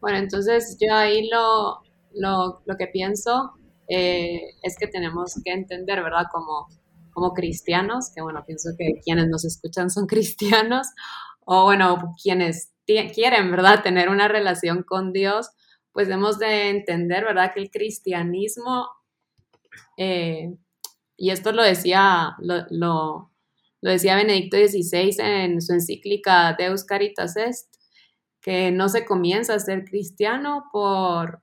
Bueno, 0.00 0.18
entonces 0.18 0.76
yo 0.80 0.94
ahí 0.94 1.28
lo, 1.28 1.82
lo, 2.14 2.62
lo 2.64 2.76
que 2.76 2.86
pienso 2.86 3.54
eh, 3.88 4.40
es 4.62 4.76
que 4.78 4.86
tenemos 4.86 5.34
que 5.44 5.52
entender, 5.52 6.02
¿verdad? 6.02 6.26
Como, 6.32 6.68
como 7.12 7.32
cristianos, 7.32 8.10
que 8.14 8.22
bueno, 8.22 8.44
pienso 8.46 8.70
que 8.78 9.00
quienes 9.04 9.28
nos 9.28 9.44
escuchan 9.44 9.90
son 9.90 10.06
cristianos, 10.08 10.88
o 11.44 11.64
bueno, 11.64 12.14
quienes 12.22 12.72
quieren, 12.86 13.50
¿verdad? 13.50 13.82
Tener 13.82 14.08
una 14.08 14.28
relación 14.28 14.82
con 14.82 15.12
Dios, 15.12 15.50
pues 15.94 16.08
hemos 16.10 16.40
de 16.40 16.70
entender, 16.70 17.24
¿verdad? 17.24 17.52
Que 17.54 17.60
el 17.60 17.70
cristianismo, 17.70 18.88
eh, 19.96 20.52
y 21.16 21.30
esto 21.30 21.52
lo 21.52 21.62
decía, 21.62 22.34
lo, 22.40 23.30
decía 23.80 24.16
Benedicto 24.16 24.56
XVI 24.56 25.14
en 25.20 25.62
su 25.62 25.72
encíclica 25.72 26.54
Deus 26.58 26.84
Caritas 26.84 27.36
Est, 27.36 27.76
que 28.40 28.72
no 28.72 28.88
se 28.88 29.06
comienza 29.06 29.54
a 29.54 29.60
ser 29.60 29.84
cristiano 29.84 30.64
por, 30.72 31.42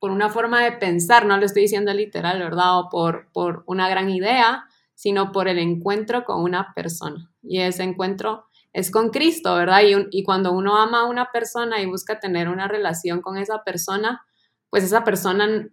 por 0.00 0.10
una 0.10 0.30
forma 0.30 0.64
de 0.64 0.72
pensar, 0.72 1.26
no 1.26 1.36
lo 1.36 1.44
estoy 1.44 1.62
diciendo 1.62 1.92
literal, 1.92 2.38
¿verdad? 2.38 2.78
O 2.80 2.88
por, 2.88 3.30
por 3.32 3.64
una 3.66 3.86
gran 3.90 4.08
idea, 4.08 4.64
sino 4.94 5.30
por 5.30 5.46
el 5.46 5.58
encuentro 5.58 6.24
con 6.24 6.42
una 6.42 6.72
persona. 6.74 7.30
Y 7.42 7.60
ese 7.60 7.82
encuentro 7.82 8.46
es 8.76 8.90
con 8.90 9.08
Cristo, 9.08 9.54
¿verdad? 9.54 9.80
Y, 10.10 10.22
cuando 10.22 10.52
uno 10.52 10.76
ama 10.76 11.00
a 11.00 11.06
una 11.06 11.32
persona 11.32 11.80
y 11.80 11.86
busca 11.86 12.20
tener 12.20 12.50
una 12.50 12.68
relación 12.68 13.22
con 13.22 13.38
esa 13.38 13.64
persona, 13.64 14.20
pues 14.68 14.84
esa 14.84 15.02
persona, 15.02 15.66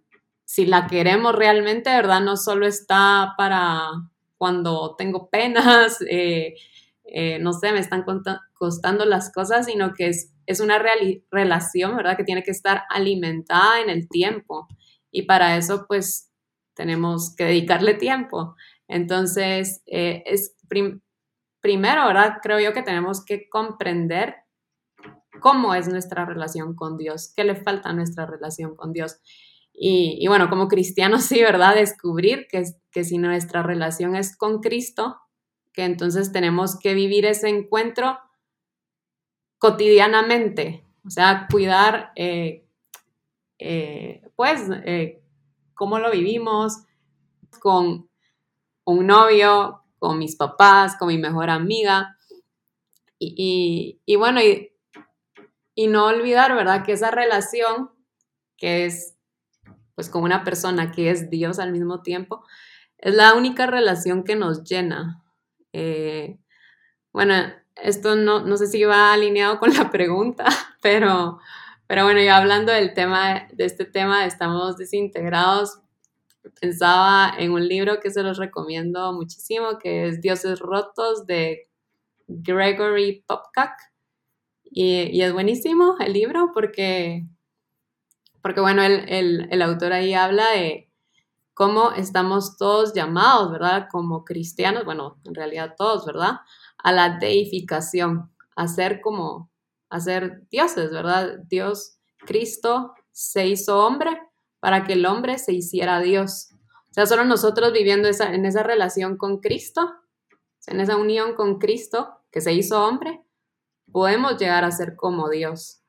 si 0.46 0.64
la 0.64 0.86
queremos 0.86 1.34
realmente, 1.34 1.90
¿verdad? 1.90 2.22
No 2.22 2.38
solo 2.38 2.66
está 2.66 3.34
para 3.36 3.90
cuando 4.38 4.96
tengo 4.96 5.28
penas, 5.28 5.98
eh, 6.10 6.54
eh, 7.04 7.38
no 7.40 7.52
sé, 7.52 7.72
me 7.72 7.80
están 7.80 8.06
costando 8.54 9.04
las 9.04 9.30
cosas, 9.30 9.66
sino 9.66 9.92
que 9.92 10.08
es, 10.08 10.32
es 10.46 10.60
una 10.60 10.82
relación, 11.30 11.96
¿verdad? 11.98 12.16
Que 12.16 12.24
tiene 12.24 12.42
que 12.42 12.52
estar 12.52 12.84
alimentada 12.88 13.82
en 13.82 13.90
el 13.90 14.08
tiempo. 14.08 14.66
Y 15.10 15.24
para 15.24 15.58
eso, 15.58 15.84
pues, 15.86 16.30
tenemos 16.72 17.36
que 17.36 17.44
dedicarle 17.44 17.92
tiempo. 17.92 18.56
Entonces, 18.88 19.82
eh, 19.84 20.22
es 20.24 20.54
primero, 21.64 22.06
¿verdad? 22.06 22.40
Creo 22.42 22.60
yo 22.60 22.74
que 22.74 22.82
tenemos 22.82 23.24
que 23.24 23.48
comprender 23.48 24.34
cómo 25.40 25.74
es 25.74 25.88
nuestra 25.88 26.26
relación 26.26 26.76
con 26.76 26.98
Dios, 26.98 27.32
qué 27.34 27.42
le 27.42 27.56
falta 27.56 27.88
a 27.88 27.94
nuestra 27.94 28.26
relación 28.26 28.76
con 28.76 28.92
Dios. 28.92 29.16
Y, 29.72 30.26
bueno, 30.28 30.50
como 30.50 30.68
cristianos, 30.68 31.24
sí, 31.24 31.40
¿verdad? 31.40 31.74
Descubrir 31.74 32.48
que, 32.50 32.64
que 32.90 33.02
si 33.02 33.16
nuestra 33.16 33.62
relación 33.62 34.14
es 34.14 34.36
con 34.36 34.60
Cristo, 34.60 35.16
que 35.72 35.84
entonces 35.84 36.32
tenemos 36.32 36.78
que 36.78 36.92
vivir 36.92 37.24
ese 37.24 37.48
encuentro 37.48 38.18
cotidianamente, 39.56 40.84
o 41.06 41.08
sea, 41.08 41.46
cuidar, 41.50 42.12
eh, 42.14 42.66
eh, 43.58 44.20
pues, 44.36 44.68
eh, 44.84 45.22
cómo 45.72 45.98
lo 45.98 46.10
vivimos 46.10 46.84
con 47.58 48.10
un 48.84 49.06
novio, 49.06 49.83
con 50.04 50.18
mis 50.18 50.36
papás, 50.36 50.96
con 50.98 51.08
mi 51.08 51.16
mejor 51.16 51.48
amiga. 51.48 52.18
Y, 53.18 53.98
bueno, 54.18 54.38
y, 54.42 55.86
no 55.86 56.04
olvidar, 56.04 56.54
¿verdad? 56.54 56.84
Que 56.84 56.92
esa 56.92 57.10
relación 57.10 57.90
que 58.58 58.84
es 58.84 59.16
pues 59.94 60.10
con 60.10 60.22
una 60.22 60.44
persona 60.44 60.92
que 60.92 61.08
es 61.08 61.30
Dios 61.30 61.58
al 61.58 61.72
mismo 61.72 62.02
tiempo, 62.02 62.44
es 62.98 63.14
la 63.14 63.32
única 63.32 63.66
relación 63.66 64.24
que 64.24 64.36
nos 64.36 64.62
llena. 64.64 65.24
Eh, 65.72 66.38
bueno, 67.10 67.34
esto 67.76 68.14
no, 68.14 68.44
no, 68.44 68.58
sé 68.58 68.66
si 68.66 68.84
va 68.84 69.14
alineado 69.14 69.58
con 69.58 69.72
la 69.72 69.90
pregunta, 69.90 70.44
pero, 70.82 71.38
pero 71.86 72.04
bueno, 72.04 72.20
yo 72.20 72.34
hablando 72.34 72.72
del 72.72 72.92
tema, 72.92 73.46
de 73.50 73.64
este 73.64 73.86
tema, 73.86 74.26
estamos 74.26 74.76
desintegrados, 74.76 75.80
pensaba 76.60 77.32
en 77.38 77.52
un 77.52 77.66
libro 77.66 78.00
que 78.00 78.10
se 78.10 78.22
los 78.22 78.38
recomiendo 78.38 79.12
muchísimo, 79.12 79.78
que 79.78 80.08
es 80.08 80.20
Dioses 80.20 80.60
Rotos 80.60 81.26
de 81.26 81.68
Gregory 82.26 83.24
Popcak. 83.26 83.72
Y, 84.64 85.20
es 85.20 85.32
buenísimo 85.32 85.96
el 86.00 86.12
libro 86.12 86.50
porque, 86.52 87.26
porque 88.42 88.60
bueno, 88.60 88.82
el, 88.82 89.48
el, 89.50 89.62
autor 89.62 89.92
ahí 89.92 90.14
habla 90.14 90.50
de 90.50 90.90
cómo 91.54 91.92
estamos 91.92 92.56
todos 92.56 92.92
llamados, 92.92 93.52
¿verdad? 93.52 93.86
Como 93.90 94.24
cristianos, 94.24 94.84
bueno, 94.84 95.20
en 95.24 95.34
realidad 95.34 95.74
todos, 95.78 96.04
¿verdad? 96.04 96.40
A 96.78 96.92
la 96.92 97.18
deificación, 97.18 98.32
a 98.56 98.66
ser 98.66 99.00
como, 99.00 99.50
a 99.90 100.00
ser 100.00 100.42
dioses, 100.50 100.90
¿verdad? 100.90 101.38
Dios, 101.46 101.98
Cristo 102.18 102.94
se 103.12 103.46
hizo 103.46 103.86
hombre 103.86 104.18
para 104.64 104.82
que 104.84 104.94
el 104.94 105.04
hombre 105.04 105.36
se 105.38 105.52
hiciera 105.52 106.00
Dios. 106.00 106.48
O 106.88 106.94
sea, 106.94 107.04
solo 107.04 107.26
nosotros 107.26 107.70
viviendo 107.74 108.08
esa, 108.08 108.32
en 108.32 108.46
esa 108.46 108.62
relación 108.62 109.18
con 109.18 109.40
Cristo, 109.40 109.92
en 110.66 110.80
esa 110.80 110.96
unión 110.96 111.34
con 111.34 111.58
Cristo 111.58 112.22
que 112.32 112.40
se 112.40 112.54
hizo 112.54 112.82
hombre, 112.82 113.20
podemos 113.92 114.38
llegar 114.38 114.64
a 114.64 114.70
ser 114.70 114.96
como 114.96 115.28
Dios. 115.28 115.82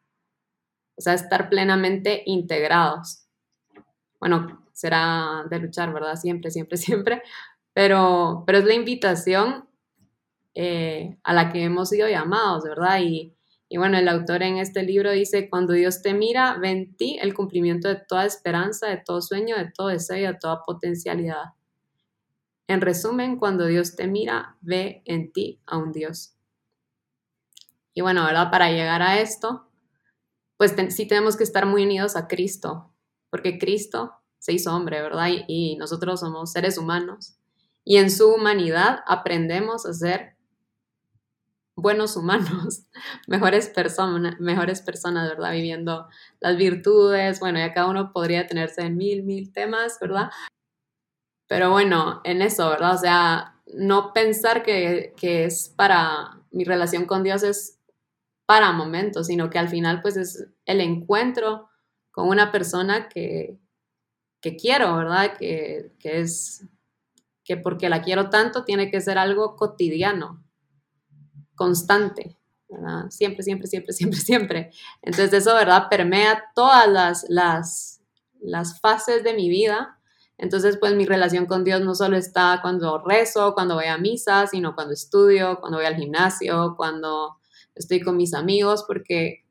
O 0.97 1.01
sea, 1.01 1.13
estar 1.13 1.47
plenamente 1.47 2.23
integrados. 2.25 3.29
Bueno, 4.19 4.67
será 4.73 5.45
de 5.49 5.59
luchar, 5.59 5.93
¿verdad? 5.93 6.17
Siempre, 6.17 6.51
siempre, 6.51 6.77
siempre. 6.85 7.23
Pero, 7.71 8.43
pero 8.45 8.57
es 8.57 8.65
la 8.65 8.73
invitación 8.73 9.69
eh, 10.53 11.17
a 11.23 11.33
la 11.33 11.49
que 11.49 11.63
hemos 11.63 11.87
sido 11.87 12.09
llamados, 12.09 12.65
¿verdad? 12.65 12.99
Y, 12.99 13.37
y 13.67 13.77
bueno, 13.77 13.97
el 13.97 14.07
autor 14.07 14.43
en 14.43 14.57
este 14.57 14.83
libro 14.83 15.11
dice, 15.11 15.49
cuando 15.49 15.73
Dios 15.73 16.01
te 16.01 16.13
mira, 16.13 16.57
ve 16.59 16.69
en 16.69 16.95
ti 16.95 17.17
el 17.21 17.33
cumplimiento 17.33 17.87
de 17.87 17.95
toda 17.95 18.25
esperanza, 18.25 18.87
de 18.87 18.97
todo 18.97 19.21
sueño, 19.21 19.57
de 19.57 19.71
todo 19.71 19.87
deseo 19.87 20.17
y 20.17 20.21
de 20.21 20.35
toda 20.35 20.63
potencialidad. 20.63 21.53
En 22.67 22.81
resumen, 22.81 23.37
cuando 23.37 23.65
Dios 23.65 23.95
te 23.95 24.07
mira, 24.07 24.57
ve 24.61 25.01
en 25.05 25.31
ti 25.31 25.61
a 25.65 25.77
un 25.77 25.91
Dios. 25.91 26.35
Y 27.93 28.01
bueno, 28.01 28.23
¿verdad? 28.25 28.51
Para 28.51 28.69
llegar 28.69 29.01
a 29.01 29.19
esto, 29.19 29.69
pues 30.57 30.75
sí 30.89 31.07
tenemos 31.07 31.37
que 31.37 31.43
estar 31.43 31.65
muy 31.65 31.83
unidos 31.83 32.15
a 32.15 32.27
Cristo, 32.27 32.93
porque 33.29 33.57
Cristo 33.57 34.13
se 34.37 34.53
hizo 34.53 34.75
hombre, 34.75 35.01
¿verdad? 35.01 35.29
Y, 35.47 35.75
nosotros 35.77 36.19
somos 36.19 36.51
seres 36.51 36.77
humanos. 36.77 37.37
Y 37.83 37.97
en 37.97 38.11
su 38.11 38.31
humanidad 38.33 38.99
aprendemos 39.07 39.85
a 39.85 39.93
ser 39.93 40.34
buenos 41.75 42.15
humanos, 42.15 42.87
mejores 43.27 43.69
personas, 43.69 44.39
mejores 44.39 44.81
personas, 44.81 45.29
¿verdad? 45.29 45.51
Viviendo 45.51 46.07
las 46.39 46.57
virtudes, 46.57 47.39
bueno, 47.39 47.59
ya 47.59 47.73
cada 47.73 47.89
uno 47.89 48.11
podría 48.11 48.47
tenerse 48.47 48.81
en 48.81 48.97
mil, 48.97 49.23
mil 49.23 49.51
temas, 49.51 49.97
¿verdad? 49.99 50.29
Pero 51.47 51.71
bueno, 51.71 52.21
en 52.23 52.41
eso, 52.41 52.69
¿verdad? 52.69 52.95
O 52.95 52.97
sea, 52.97 53.55
no 53.73 54.13
pensar 54.13 54.63
que, 54.63 55.13
que 55.17 55.45
es 55.45 55.73
para 55.75 56.41
mi 56.51 56.63
relación 56.63 57.05
con 57.05 57.23
Dios 57.23 57.43
es 57.43 57.79
para 58.45 58.71
momentos, 58.71 59.27
sino 59.27 59.49
que 59.49 59.59
al 59.59 59.69
final 59.69 60.01
pues 60.01 60.17
es 60.17 60.47
el 60.65 60.81
encuentro 60.81 61.69
con 62.11 62.27
una 62.29 62.51
persona 62.51 63.09
que, 63.09 63.59
que 64.41 64.55
quiero, 64.55 64.95
¿verdad? 64.95 65.35
Que, 65.37 65.91
que, 65.99 66.21
es, 66.21 66.65
que 67.43 67.57
porque 67.57 67.89
la 67.89 68.01
quiero 68.01 68.29
tanto 68.29 68.63
tiene 68.63 68.89
que 68.89 69.01
ser 69.01 69.17
algo 69.17 69.55
cotidiano, 69.55 70.44
constante, 71.55 72.37
¿verdad? 72.69 73.09
Siempre, 73.09 73.43
siempre, 73.43 73.67
siempre, 73.67 73.93
siempre, 73.93 74.19
siempre. 74.19 74.71
Entonces 75.01 75.33
eso, 75.33 75.53
¿verdad? 75.55 75.87
Permea 75.89 76.43
todas 76.53 76.87
las, 76.87 77.25
las, 77.29 78.01
las 78.39 78.79
fases 78.79 79.23
de 79.23 79.33
mi 79.33 79.49
vida. 79.49 79.99
Entonces, 80.37 80.77
pues 80.77 80.93
mi 80.95 81.05
relación 81.05 81.45
con 81.45 81.63
Dios 81.63 81.81
no 81.81 81.95
solo 81.95 82.17
está 82.17 82.59
cuando 82.61 83.01
rezo, 83.01 83.53
cuando 83.53 83.75
voy 83.75 83.85
a 83.85 83.97
misa, 83.97 84.47
sino 84.47 84.75
cuando 84.75 84.93
estudio, 84.93 85.59
cuando 85.61 85.77
voy 85.77 85.85
al 85.85 85.95
gimnasio, 85.95 86.75
cuando 86.75 87.37
estoy 87.73 88.01
con 88.01 88.17
mis 88.17 88.33
amigos, 88.33 88.83
porque, 88.85 89.45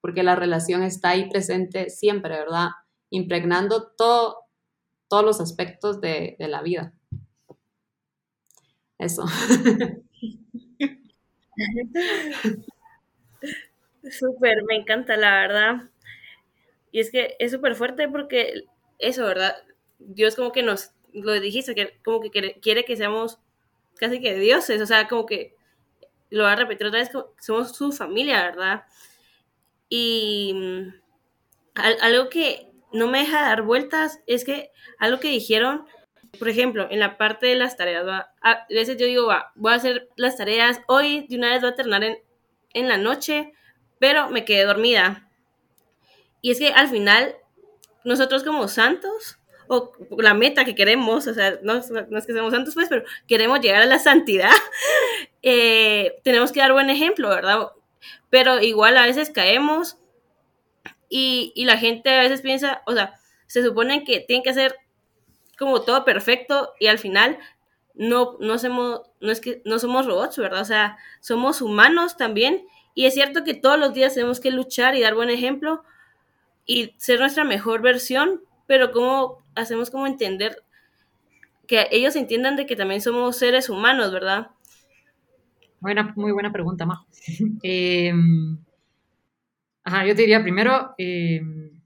porque 0.00 0.24
la 0.24 0.34
relación 0.34 0.82
está 0.82 1.10
ahí 1.10 1.28
presente 1.30 1.90
siempre, 1.90 2.36
¿verdad? 2.36 2.70
Impregnando 3.10 3.92
todo, 3.96 4.36
todos 5.08 5.24
los 5.24 5.40
aspectos 5.40 6.00
de, 6.00 6.36
de 6.40 6.48
la 6.48 6.62
vida. 6.62 6.92
Eso. 8.98 9.24
Súper, 14.10 14.62
me 14.64 14.76
encanta, 14.76 15.16
la 15.16 15.30
verdad. 15.40 15.90
Y 16.92 17.00
es 17.00 17.10
que 17.10 17.36
es 17.38 17.52
súper 17.52 17.74
fuerte 17.74 18.08
porque 18.08 18.64
eso, 18.98 19.24
¿verdad? 19.24 19.56
Dios 19.98 20.34
como 20.36 20.52
que 20.52 20.62
nos, 20.62 20.90
lo 21.12 21.32
dijiste, 21.40 21.74
que 21.74 21.98
como 22.04 22.20
que 22.20 22.58
quiere 22.60 22.84
que 22.84 22.96
seamos 22.96 23.38
casi 23.98 24.20
que 24.20 24.34
dioses, 24.34 24.80
o 24.82 24.86
sea, 24.86 25.06
como 25.08 25.26
que 25.26 25.54
lo 26.30 26.44
voy 26.44 26.52
a 26.52 26.56
repetir 26.56 26.88
otra 26.88 27.00
vez, 27.00 27.10
somos 27.40 27.76
su 27.76 27.92
familia, 27.92 28.44
¿verdad? 28.44 28.84
Y 29.88 30.52
mm, 30.54 30.94
algo 32.02 32.28
que 32.28 32.68
no 32.92 33.06
me 33.08 33.20
deja 33.20 33.42
dar 33.42 33.62
vueltas 33.62 34.20
es 34.26 34.44
que 34.44 34.70
algo 34.98 35.20
que 35.20 35.28
dijeron, 35.28 35.86
por 36.38 36.48
ejemplo, 36.48 36.86
en 36.90 37.00
la 37.00 37.18
parte 37.18 37.46
de 37.46 37.56
las 37.56 37.76
tareas, 37.76 38.06
a 38.42 38.66
veces 38.68 38.96
yo 38.96 39.06
digo, 39.06 39.26
va, 39.26 39.52
voy 39.54 39.72
a 39.72 39.76
hacer 39.76 40.08
las 40.16 40.36
tareas, 40.36 40.80
hoy 40.86 41.26
de 41.28 41.36
una 41.36 41.50
vez 41.50 41.60
voy 41.60 41.70
a 41.70 41.74
terminar 41.74 42.04
en, 42.04 42.18
en 42.72 42.88
la 42.88 42.96
noche, 42.96 43.52
pero 43.98 44.30
me 44.30 44.44
quedé 44.44 44.64
dormida. 44.64 45.28
Y 46.42 46.50
es 46.50 46.58
que 46.58 46.68
al 46.68 46.88
final, 46.88 47.36
nosotros 48.04 48.44
como 48.44 48.68
santos, 48.68 49.38
o 49.68 49.92
la 50.18 50.34
meta 50.34 50.64
que 50.64 50.74
queremos, 50.74 51.26
o 51.26 51.34
sea, 51.34 51.58
no, 51.62 51.74
no, 51.74 52.18
es 52.18 52.26
que 52.26 52.32
seamos 52.32 52.52
santos, 52.52 52.74
pues, 52.74 52.88
pero 52.88 53.04
queremos 53.28 53.60
llegar 53.60 53.82
a 53.82 53.86
la 53.86 53.98
santidad, 53.98 54.50
eh, 55.42 56.20
tenemos 56.24 56.52
que 56.52 56.60
dar 56.60 56.72
buen 56.72 56.90
ejemplo, 56.90 57.28
¿verdad? 57.28 57.68
Pero 58.30 58.60
igual 58.60 58.96
a 58.96 59.06
veces 59.06 59.30
caemos 59.30 59.98
y, 61.08 61.52
y, 61.54 61.66
la 61.66 61.76
gente 61.76 62.10
a 62.10 62.22
veces 62.22 62.40
piensa, 62.40 62.82
o 62.86 62.94
sea, 62.94 63.14
se 63.46 63.62
supone 63.62 64.04
que 64.04 64.20
tienen 64.20 64.42
que 64.42 64.50
hacer 64.50 64.76
como 65.60 65.82
todo 65.82 66.06
perfecto 66.06 66.72
y 66.80 66.86
al 66.86 66.98
final 66.98 67.38
no, 67.94 68.38
no, 68.40 68.58
somos, 68.58 69.02
no, 69.20 69.30
es 69.30 69.42
que, 69.42 69.60
no 69.66 69.78
somos 69.78 70.06
robots, 70.06 70.38
¿verdad? 70.38 70.62
O 70.62 70.64
sea, 70.64 70.96
somos 71.20 71.60
humanos 71.60 72.16
también 72.16 72.64
y 72.94 73.04
es 73.04 73.12
cierto 73.12 73.44
que 73.44 73.52
todos 73.52 73.78
los 73.78 73.92
días 73.92 74.14
tenemos 74.14 74.40
que 74.40 74.50
luchar 74.50 74.96
y 74.96 75.02
dar 75.02 75.14
buen 75.14 75.28
ejemplo 75.28 75.84
y 76.64 76.94
ser 76.96 77.20
nuestra 77.20 77.44
mejor 77.44 77.82
versión, 77.82 78.40
pero 78.66 78.90
¿cómo 78.90 79.44
hacemos 79.54 79.90
como 79.90 80.06
entender 80.06 80.64
que 81.66 81.88
ellos 81.90 82.16
entiendan 82.16 82.56
de 82.56 82.64
que 82.64 82.74
también 82.74 83.02
somos 83.02 83.36
seres 83.36 83.68
humanos, 83.68 84.12
¿verdad? 84.12 84.52
Buena, 85.78 86.14
muy 86.16 86.32
buena 86.32 86.50
pregunta, 86.52 86.86
Majo. 86.86 87.06
Em, 87.62 88.56
ajá, 89.84 90.06
yo 90.06 90.14
te 90.14 90.22
diría 90.22 90.42
primero, 90.42 90.94
em, 90.96 91.79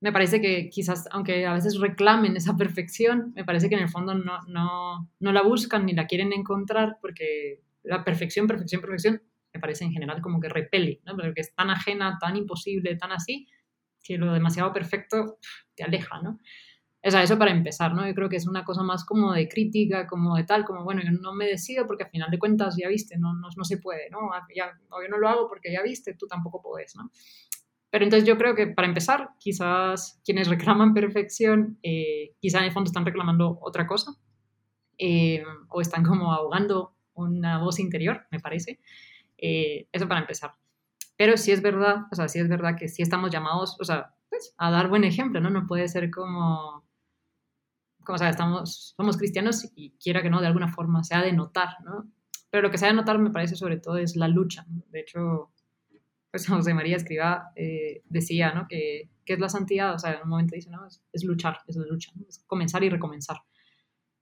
me 0.00 0.12
parece 0.12 0.40
que 0.40 0.70
quizás, 0.70 1.08
aunque 1.12 1.46
a 1.46 1.52
veces 1.52 1.78
reclamen 1.78 2.36
esa 2.36 2.56
perfección, 2.56 3.32
me 3.34 3.44
parece 3.44 3.68
que 3.68 3.74
en 3.74 3.82
el 3.82 3.88
fondo 3.88 4.14
no, 4.14 4.38
no, 4.48 5.08
no 5.18 5.32
la 5.32 5.42
buscan 5.42 5.86
ni 5.86 5.92
la 5.92 6.06
quieren 6.06 6.32
encontrar 6.32 6.96
porque 7.00 7.62
la 7.82 8.02
perfección, 8.02 8.46
perfección, 8.46 8.80
perfección, 8.80 9.22
me 9.52 9.60
parece 9.60 9.84
en 9.84 9.92
general 9.92 10.22
como 10.22 10.40
que 10.40 10.48
repele, 10.48 11.00
¿no? 11.04 11.16
Porque 11.16 11.40
es 11.40 11.54
tan 11.54 11.70
ajena, 11.70 12.18
tan 12.20 12.36
imposible, 12.36 12.96
tan 12.96 13.12
así, 13.12 13.46
que 14.02 14.16
lo 14.16 14.32
demasiado 14.32 14.72
perfecto 14.72 15.38
te 15.74 15.82
aleja, 15.82 16.20
¿no? 16.22 16.38
o 17.02 17.10
sea, 17.10 17.22
eso 17.22 17.38
para 17.38 17.50
empezar, 17.50 17.94
¿no? 17.94 18.06
Yo 18.06 18.14
creo 18.14 18.28
que 18.28 18.36
es 18.36 18.46
una 18.46 18.62
cosa 18.62 18.82
más 18.82 19.04
como 19.04 19.32
de 19.32 19.48
crítica, 19.48 20.06
como 20.06 20.36
de 20.36 20.44
tal, 20.44 20.64
como, 20.64 20.84
bueno, 20.84 21.00
yo 21.02 21.12
no 21.12 21.32
me 21.32 21.46
decido 21.46 21.86
porque 21.86 22.04
al 22.04 22.10
final 22.10 22.30
de 22.30 22.38
cuentas 22.38 22.76
ya 22.76 22.88
viste, 22.88 23.16
no, 23.16 23.32
no, 23.32 23.48
no 23.56 23.64
se 23.64 23.78
puede, 23.78 24.10
¿no? 24.10 24.18
Ah, 24.34 24.46
o 24.90 25.02
yo 25.02 25.08
no 25.08 25.16
lo 25.16 25.28
hago 25.28 25.48
porque 25.48 25.72
ya 25.72 25.82
viste, 25.82 26.14
tú 26.14 26.26
tampoco 26.26 26.60
puedes, 26.60 26.94
¿no? 26.96 27.10
Pero 27.90 28.04
entonces 28.04 28.26
yo 28.26 28.38
creo 28.38 28.54
que 28.54 28.68
para 28.68 28.88
empezar, 28.88 29.30
quizás 29.38 30.20
quienes 30.24 30.48
reclaman 30.48 30.94
perfección, 30.94 31.78
eh, 31.82 32.34
quizá 32.40 32.58
en 32.58 32.64
el 32.64 32.72
fondo 32.72 32.88
están 32.88 33.04
reclamando 33.04 33.58
otra 33.62 33.86
cosa, 33.86 34.12
eh, 34.98 35.42
o 35.68 35.80
están 35.80 36.04
como 36.04 36.32
ahogando 36.32 36.94
una 37.14 37.58
voz 37.58 37.80
interior, 37.80 38.26
me 38.30 38.40
parece. 38.40 38.80
Eh, 39.38 39.88
eso 39.92 40.06
para 40.08 40.20
empezar. 40.20 40.54
Pero 41.16 41.36
sí 41.36 41.52
es 41.52 41.62
verdad, 41.62 42.06
o 42.10 42.14
sea, 42.14 42.28
sí 42.28 42.38
es 42.38 42.48
verdad 42.48 42.76
que 42.78 42.88
sí 42.88 43.02
estamos 43.02 43.30
llamados, 43.30 43.76
o 43.80 43.84
sea, 43.84 44.14
pues, 44.28 44.54
a 44.58 44.70
dar 44.70 44.88
buen 44.88 45.04
ejemplo, 45.04 45.40
¿no? 45.40 45.50
No 45.50 45.66
puede 45.66 45.88
ser 45.88 46.10
como 46.10 46.84
como 48.04 48.18
sea, 48.18 48.30
estamos, 48.30 48.94
somos 48.96 49.16
cristianos 49.16 49.70
y 49.74 49.92
quiera 50.02 50.22
que 50.22 50.30
no, 50.30 50.40
de 50.40 50.46
alguna 50.46 50.68
forma 50.68 51.04
se 51.04 51.14
ha 51.14 51.22
de 51.22 51.32
notar, 51.32 51.76
¿no? 51.84 52.10
Pero 52.50 52.62
lo 52.62 52.70
que 52.70 52.78
se 52.78 52.86
ha 52.86 52.88
de 52.88 52.94
notar 52.94 53.18
me 53.18 53.30
parece 53.30 53.56
sobre 53.56 53.76
todo 53.76 53.98
es 53.98 54.16
la 54.16 54.28
lucha. 54.28 54.64
De 54.90 55.00
hecho, 55.00 55.52
pues 56.30 56.46
José 56.48 56.74
María 56.74 56.96
Escriba 56.96 57.52
eh, 57.56 58.02
decía, 58.08 58.52
¿no? 58.52 58.66
Que, 58.68 59.10
que, 59.24 59.34
es 59.34 59.38
la 59.40 59.48
santidad, 59.48 59.94
o 59.94 59.98
sea, 59.98 60.14
en 60.14 60.22
un 60.22 60.28
momento 60.28 60.54
dice, 60.54 60.70
¿no? 60.70 60.86
Es, 60.86 61.24
luchar, 61.24 61.58
es 61.66 61.76
la 61.76 61.86
lucha, 61.86 62.12
es 62.28 62.44
comenzar 62.46 62.84
y 62.84 62.90
recomenzar. 62.90 63.38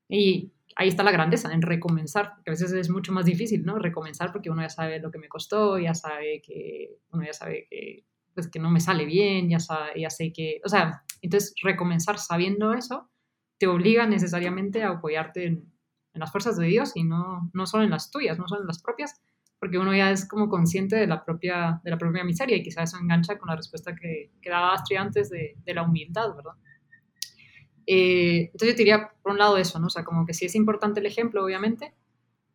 Y 0.09 0.53
ahí 0.77 0.89
está 0.89 1.03
la 1.03 1.13
grandeza, 1.13 1.53
en 1.53 1.63
recomenzar, 1.63 2.35
que 2.45 2.51
a 2.51 2.53
veces 2.53 2.73
es 2.73 2.91
mucho 2.91 3.13
más 3.13 3.27
difícil, 3.27 3.65
¿no? 3.65 3.79
Recomenzar 3.79 4.33
porque 4.33 4.51
uno 4.51 4.63
ya 4.63 4.71
sabe 4.71 5.01
lo 5.01 5.11
que 5.11 5.19
me 5.19 5.29
costó, 5.29 5.79
ya 5.79 5.95
sabe 5.95 6.41
que, 6.41 6.99
uno 7.11 7.25
ya 7.25 7.33
sabe 7.33 7.67
que, 7.71 8.05
pues, 8.35 8.49
que 8.49 8.59
no 8.59 8.71
me 8.71 8.81
sale 8.81 9.05
bien, 9.05 9.51
ya, 9.51 9.59
ya 9.97 10.11
sé 10.11 10.33
que, 10.33 10.61
o 10.65 10.69
sea, 10.69 11.03
entonces 11.21 11.55
recomenzar 11.63 12.19
sabiendo 12.19 12.73
eso, 12.73 13.11
te 13.59 13.67
obliga 13.67 14.07
necesariamente 14.07 14.83
a 14.83 14.91
apoyarte 14.91 15.47
en, 15.47 15.73
las 16.15 16.33
fuerzas 16.33 16.57
de 16.57 16.67
Dios 16.67 16.93
y 16.97 17.05
no, 17.05 17.49
no 17.53 17.67
solo 17.67 17.85
en 17.85 17.91
las 17.91 18.11
tuyas, 18.11 18.41
no 18.41 18.49
solo 18.49 18.63
en 18.63 18.67
las 18.67 18.83
propias, 18.83 19.23
porque 19.59 19.79
uno 19.79 19.95
ya 19.95 20.11
es 20.11 20.27
como 20.29 20.49
consciente 20.49 20.97
de 20.97 21.07
la 21.07 21.25
propia, 21.25 21.81
de 21.83 21.91
la 21.91 21.99
propia 21.99 22.25
miseria 22.25 22.57
y 22.57 22.63
quizás 22.63 22.91
eso 22.91 23.03
engancha 23.03 23.39
con 23.39 23.49
la 23.49 23.57
respuesta 23.57 23.95
que, 23.95 24.31
que 24.41 24.51
daba 24.51 24.75
Astrid 24.75 24.99
antes 24.99 25.31
de, 25.31 25.57
de, 25.65 25.75
la 25.75 25.83
humildad, 25.83 26.35
¿verdad? 26.35 26.53
Eh, 27.87 28.51
entonces 28.53 28.75
yo 28.75 28.77
diría, 28.77 29.11
por 29.23 29.33
un 29.33 29.39
lado, 29.39 29.57
eso, 29.57 29.79
¿no? 29.79 29.87
O 29.87 29.91
sea, 29.91 30.05
como 30.05 30.27
que 30.27 30.35
sí 30.35 30.45
es 30.45 30.55
importante 30.55 31.01
el 31.01 31.07
ejemplo, 31.07 31.43
obviamente. 31.43 31.95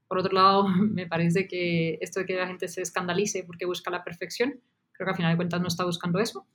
Por 0.08 0.20
otro 0.20 0.32
lado, 0.32 0.68
me 0.68 1.08
parece 1.08 1.48
que 1.48 1.98
esto 2.02 2.20
de 2.20 2.28
que 2.28 2.36
la 2.36 2.48
gente 2.48 2.68
se 2.68 2.82
escandalice 2.82 3.44
porque 3.44 3.66
busca 3.66 3.90
la 3.90 4.04
perfección, 4.04 4.62
creo 4.92 5.06
que 5.06 5.10
al 5.10 5.16
final 5.16 5.32
de 5.32 5.38
cuentas 5.38 5.60
no 5.60 5.68
está 5.68 5.86
buscando 5.86 6.20
eso. 6.20 6.46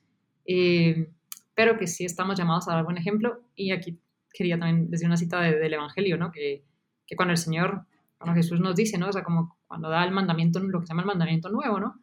Eh, 0.46 1.10
pero 1.54 1.76
que 1.76 1.88
sí 1.88 2.04
estamos 2.04 2.38
llamados 2.38 2.68
a 2.68 2.74
dar 2.74 2.84
buen 2.84 2.98
ejemplo. 2.98 3.42
Y 3.56 3.72
aquí 3.72 3.98
quería 4.32 4.56
también 4.60 4.88
decir 4.88 5.08
una 5.08 5.16
cita 5.16 5.40
del 5.40 5.74
Evangelio, 5.74 6.16
¿no? 6.16 6.30
Que, 6.30 6.62
que, 7.04 7.16
cuando 7.16 7.32
el 7.32 7.38
Señor, 7.38 7.84
cuando 8.18 8.34
Jesús 8.34 8.60
nos 8.60 8.74
dice, 8.74 8.98
¿no? 8.98 9.08
O 9.08 9.12
sea, 9.12 9.22
como 9.22 9.56
cuando 9.66 9.88
da 9.88 10.04
el 10.04 10.10
mandamiento, 10.10 10.58
lo 10.60 10.80
que 10.80 10.86
se 10.86 10.90
llama 10.90 11.02
el 11.02 11.08
mandamiento 11.08 11.48
nuevo, 11.48 11.80
¿no? 11.80 12.00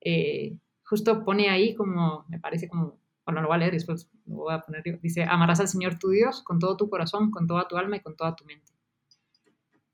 Eh, 0.00 0.56
justo 0.84 1.24
pone 1.24 1.50
ahí 1.50 1.74
como, 1.74 2.24
me 2.28 2.38
parece 2.38 2.68
como, 2.68 2.98
bueno, 3.24 3.42
lo 3.42 3.48
voy 3.48 3.56
a 3.56 3.58
leer 3.58 3.72
después, 3.72 4.10
lo 4.26 4.36
voy 4.36 4.54
a 4.54 4.60
poner, 4.60 4.82
dice, 5.00 5.24
amarás 5.24 5.60
al 5.60 5.68
Señor 5.68 5.98
tu 5.98 6.10
Dios 6.10 6.42
con 6.42 6.58
todo 6.58 6.76
tu 6.76 6.88
corazón, 6.88 7.30
con 7.30 7.46
toda 7.46 7.68
tu 7.68 7.76
alma 7.76 7.96
y 7.96 8.00
con 8.00 8.16
toda 8.16 8.34
tu 8.34 8.44
mente. 8.44 8.72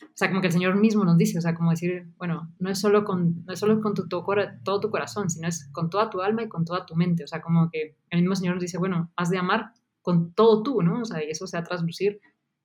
O 0.02 0.18
sea, 0.18 0.28
como 0.28 0.40
que 0.40 0.46
el 0.46 0.52
Señor 0.52 0.76
mismo 0.76 1.04
nos 1.04 1.18
dice, 1.18 1.38
o 1.38 1.42
sea, 1.42 1.54
como 1.54 1.70
decir, 1.70 2.08
bueno, 2.16 2.50
no 2.58 2.70
es 2.70 2.78
solo 2.78 3.04
con, 3.04 3.44
no 3.44 3.52
es 3.52 3.58
solo 3.58 3.80
con 3.82 3.92
tu, 3.92 4.08
todo 4.08 4.80
tu 4.80 4.90
corazón, 4.90 5.28
sino 5.28 5.48
es 5.48 5.68
con 5.72 5.90
toda 5.90 6.08
tu 6.08 6.22
alma 6.22 6.42
y 6.42 6.48
con 6.48 6.64
toda 6.64 6.86
tu 6.86 6.96
mente. 6.96 7.24
O 7.24 7.26
sea, 7.26 7.42
como 7.42 7.68
que 7.70 7.96
el 8.08 8.20
mismo 8.20 8.34
Señor 8.34 8.54
nos 8.54 8.62
dice, 8.62 8.78
bueno, 8.78 9.12
has 9.16 9.28
de 9.28 9.38
amar 9.38 9.72
con 10.00 10.32
todo 10.32 10.62
tú, 10.62 10.82
¿no? 10.82 11.02
O 11.02 11.04
sea, 11.04 11.22
y 11.22 11.30
eso 11.30 11.46
se 11.46 11.58
va 11.58 11.62
a 11.62 11.64
traslucir 11.64 12.20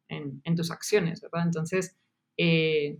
en, 0.07 0.41
en 0.45 0.55
tus 0.55 0.71
acciones, 0.71 1.21
¿verdad? 1.21 1.43
Entonces, 1.45 1.97
eh, 2.37 2.97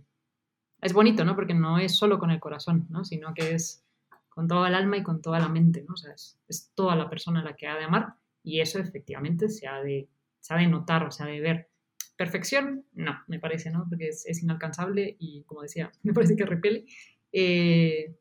es 0.80 0.92
bonito, 0.92 1.24
¿no? 1.24 1.36
Porque 1.36 1.54
no 1.54 1.78
es 1.78 1.96
solo 1.96 2.18
con 2.18 2.30
el 2.30 2.40
corazón, 2.40 2.86
¿no? 2.90 3.04
Sino 3.04 3.32
que 3.34 3.54
es 3.54 3.84
con 4.28 4.48
toda 4.48 4.68
el 4.68 4.74
alma 4.74 4.96
y 4.96 5.02
con 5.02 5.22
toda 5.22 5.38
la 5.38 5.48
mente, 5.48 5.84
¿no? 5.86 5.94
O 5.94 5.96
sea, 5.96 6.12
es, 6.12 6.38
toda 6.74 6.96
la 6.96 7.08
persona 7.08 7.42
la 7.42 7.54
que 7.54 7.68
ha 7.68 7.76
de 7.76 7.84
amar 7.84 8.14
y 8.42 8.60
eso 8.60 8.78
efectivamente 8.78 9.48
se 9.48 9.68
ha 9.68 9.80
de, 9.80 10.08
se 10.40 10.54
ha 10.54 10.56
de 10.56 10.66
notar, 10.66 11.04
o 11.04 11.10
se 11.10 11.22
ha 11.22 11.26
de 11.26 11.40
ver. 11.40 11.68
Perfección, 12.16 12.84
no, 12.92 13.22
me 13.28 13.38
parece, 13.38 13.70
¿no? 13.70 13.86
Porque 13.88 14.08
es, 14.08 14.26
es 14.26 14.42
inalcanzable 14.42 15.16
y, 15.18 15.44
como 15.44 15.62
decía, 15.62 15.92
me 16.02 16.12
parece 16.12 16.36
que 16.36 16.46
repele. 16.46 16.84
Eh, 17.30 18.16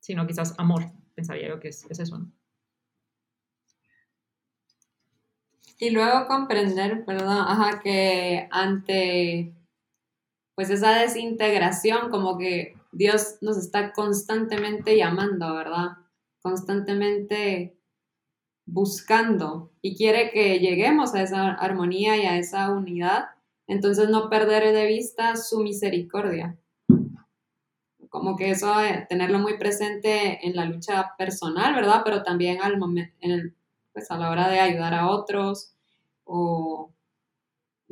sino 0.00 0.26
quizás 0.26 0.58
amor, 0.58 0.90
pensaría 1.14 1.48
yo 1.48 1.60
que 1.60 1.68
es, 1.68 1.86
es 1.88 2.00
eso, 2.00 2.18
¿no? 2.18 2.32
Y 5.78 5.90
luego 5.90 6.26
comprender, 6.26 7.04
perdón, 7.04 7.44
ajá, 7.48 7.80
que 7.80 8.48
ante 8.50 9.52
pues 10.62 10.78
esa 10.78 10.96
desintegración, 10.96 12.08
como 12.08 12.38
que 12.38 12.76
Dios 12.92 13.38
nos 13.40 13.56
está 13.56 13.92
constantemente 13.92 14.96
llamando, 14.96 15.56
¿verdad? 15.56 15.96
Constantemente 16.40 17.76
buscando 18.64 19.72
y 19.82 19.96
quiere 19.96 20.30
que 20.30 20.60
lleguemos 20.60 21.16
a 21.16 21.22
esa 21.22 21.48
armonía 21.54 22.16
y 22.16 22.26
a 22.26 22.38
esa 22.38 22.70
unidad, 22.70 23.24
entonces 23.66 24.08
no 24.08 24.30
perder 24.30 24.72
de 24.72 24.86
vista 24.86 25.34
su 25.34 25.64
misericordia. 25.64 26.56
Como 28.08 28.36
que 28.36 28.50
eso, 28.52 28.80
eh, 28.84 29.04
tenerlo 29.08 29.40
muy 29.40 29.58
presente 29.58 30.46
en 30.46 30.54
la 30.54 30.64
lucha 30.64 31.16
personal, 31.18 31.74
¿verdad? 31.74 32.02
Pero 32.04 32.22
también 32.22 32.62
al 32.62 32.78
momento, 32.78 33.16
pues 33.92 34.08
a 34.12 34.16
la 34.16 34.30
hora 34.30 34.48
de 34.48 34.60
ayudar 34.60 34.94
a 34.94 35.10
otros, 35.10 35.74
o 36.22 36.91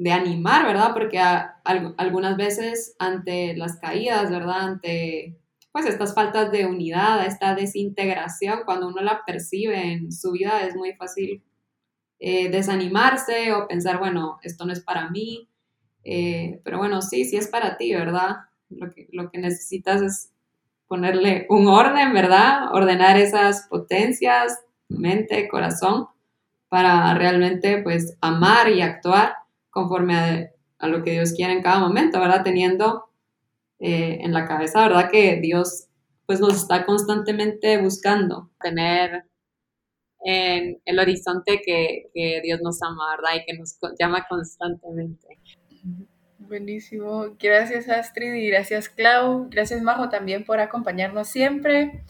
de 0.00 0.12
animar, 0.12 0.64
¿verdad? 0.64 0.94
Porque 0.94 1.18
algunas 1.18 2.38
veces 2.38 2.96
ante 2.98 3.54
las 3.54 3.76
caídas, 3.76 4.30
¿verdad? 4.30 4.60
Ante 4.60 5.36
pues 5.72 5.84
estas 5.84 6.14
faltas 6.14 6.50
de 6.50 6.64
unidad, 6.64 7.26
esta 7.26 7.54
desintegración, 7.54 8.60
cuando 8.64 8.88
uno 8.88 9.02
la 9.02 9.26
percibe 9.26 9.92
en 9.92 10.10
su 10.10 10.32
vida 10.32 10.62
es 10.62 10.74
muy 10.74 10.94
fácil 10.94 11.44
eh, 12.18 12.48
desanimarse 12.48 13.52
o 13.52 13.68
pensar, 13.68 13.98
bueno, 13.98 14.38
esto 14.42 14.64
no 14.64 14.72
es 14.72 14.80
para 14.80 15.10
mí, 15.10 15.50
eh, 16.02 16.62
pero 16.64 16.78
bueno, 16.78 17.02
sí, 17.02 17.26
sí 17.26 17.36
es 17.36 17.48
para 17.48 17.76
ti, 17.76 17.92
¿verdad? 17.92 18.36
Lo 18.70 18.90
que, 18.92 19.06
lo 19.12 19.30
que 19.30 19.38
necesitas 19.38 20.00
es 20.00 20.32
ponerle 20.88 21.44
un 21.50 21.68
orden, 21.68 22.14
¿verdad? 22.14 22.72
Ordenar 22.72 23.18
esas 23.18 23.66
potencias, 23.68 24.60
mente, 24.88 25.46
corazón, 25.46 26.06
para 26.70 27.12
realmente 27.12 27.82
pues 27.82 28.16
amar 28.22 28.70
y 28.70 28.80
actuar 28.80 29.34
conforme 29.70 30.50
a, 30.78 30.88
lo 30.88 31.02
que 31.02 31.12
Dios 31.12 31.32
quiere 31.32 31.52
en 31.52 31.62
cada 31.62 31.78
momento, 31.78 32.20
¿verdad? 32.20 32.42
Teniendo 32.42 33.10
eh, 33.78 34.18
en 34.20 34.32
la 34.32 34.46
cabeza, 34.46 34.82
¿verdad? 34.82 35.10
Que 35.10 35.36
Dios 35.40 35.86
pues 36.26 36.40
nos 36.40 36.54
está 36.54 36.86
constantemente 36.86 37.80
buscando, 37.82 38.50
tener 38.60 39.24
en 40.22 40.80
el 40.84 40.98
horizonte 40.98 41.60
que, 41.64 42.10
que 42.14 42.40
Dios 42.42 42.60
nos 42.62 42.82
ama, 42.82 43.16
¿verdad? 43.16 43.40
Y 43.40 43.44
que 43.44 43.58
nos 43.58 43.78
llama 43.98 44.26
constantemente. 44.28 45.38
Buenísimo. 46.38 47.36
Gracias 47.38 47.88
Astrid 47.88 48.34
y 48.34 48.48
gracias 48.48 48.88
Clau. 48.88 49.48
Gracias 49.50 49.82
Majo 49.82 50.08
también 50.08 50.44
por 50.44 50.58
acompañarnos 50.58 51.28
siempre. 51.28 52.04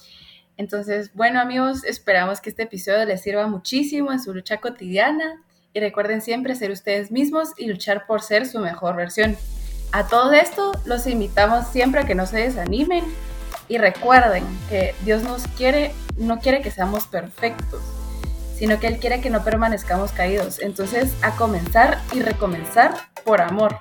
Entonces, 0.57 1.13
bueno 1.15 1.41
amigos, 1.41 1.85
esperamos 1.85 2.41
que 2.41 2.51
este 2.51 2.63
episodio 2.63 3.05
les 3.05 3.23
sirva 3.23 3.47
muchísimo 3.47 4.13
en 4.13 4.21
su 4.21 4.33
lucha 4.33 4.59
cotidiana 4.61 5.45
y 5.73 5.81
recuerden 5.81 6.23
siempre 6.23 6.55
ser 6.55 6.71
ustedes 6.71 7.11
mismos 7.11 7.51
y 7.57 7.67
luchar 7.67 8.07
por 8.07 8.23
ser 8.23 8.47
su 8.47 8.59
mejor 8.59 8.97
versión. 8.97 9.37
A 9.93 10.07
todo 10.07 10.33
esto 10.33 10.73
los 10.85 11.07
invitamos 11.07 11.67
siempre 11.69 12.01
a 12.01 12.07
que 12.07 12.15
no 12.15 12.27
se 12.27 12.39
desanimen 12.39 13.05
y 13.69 13.79
recuerden 13.79 14.45
que 14.69 14.95
Dios 15.05 15.23
nos 15.23 15.47
quiere, 15.49 15.93
no 16.17 16.41
quiere 16.41 16.61
que 16.61 16.71
seamos 16.71 17.07
perfectos, 17.07 17.81
sino 18.57 18.79
que 18.79 18.89
Él 18.89 18.99
quiere 18.99 19.21
que 19.21 19.31
no 19.31 19.45
permanezcamos 19.45 20.13
caídos. 20.13 20.61
Entonces, 20.61 21.13
a 21.23 21.37
comenzar 21.37 22.01
y 22.13 22.21
recomenzar 22.21 22.95
por 23.25 23.41
amor. 23.41 23.77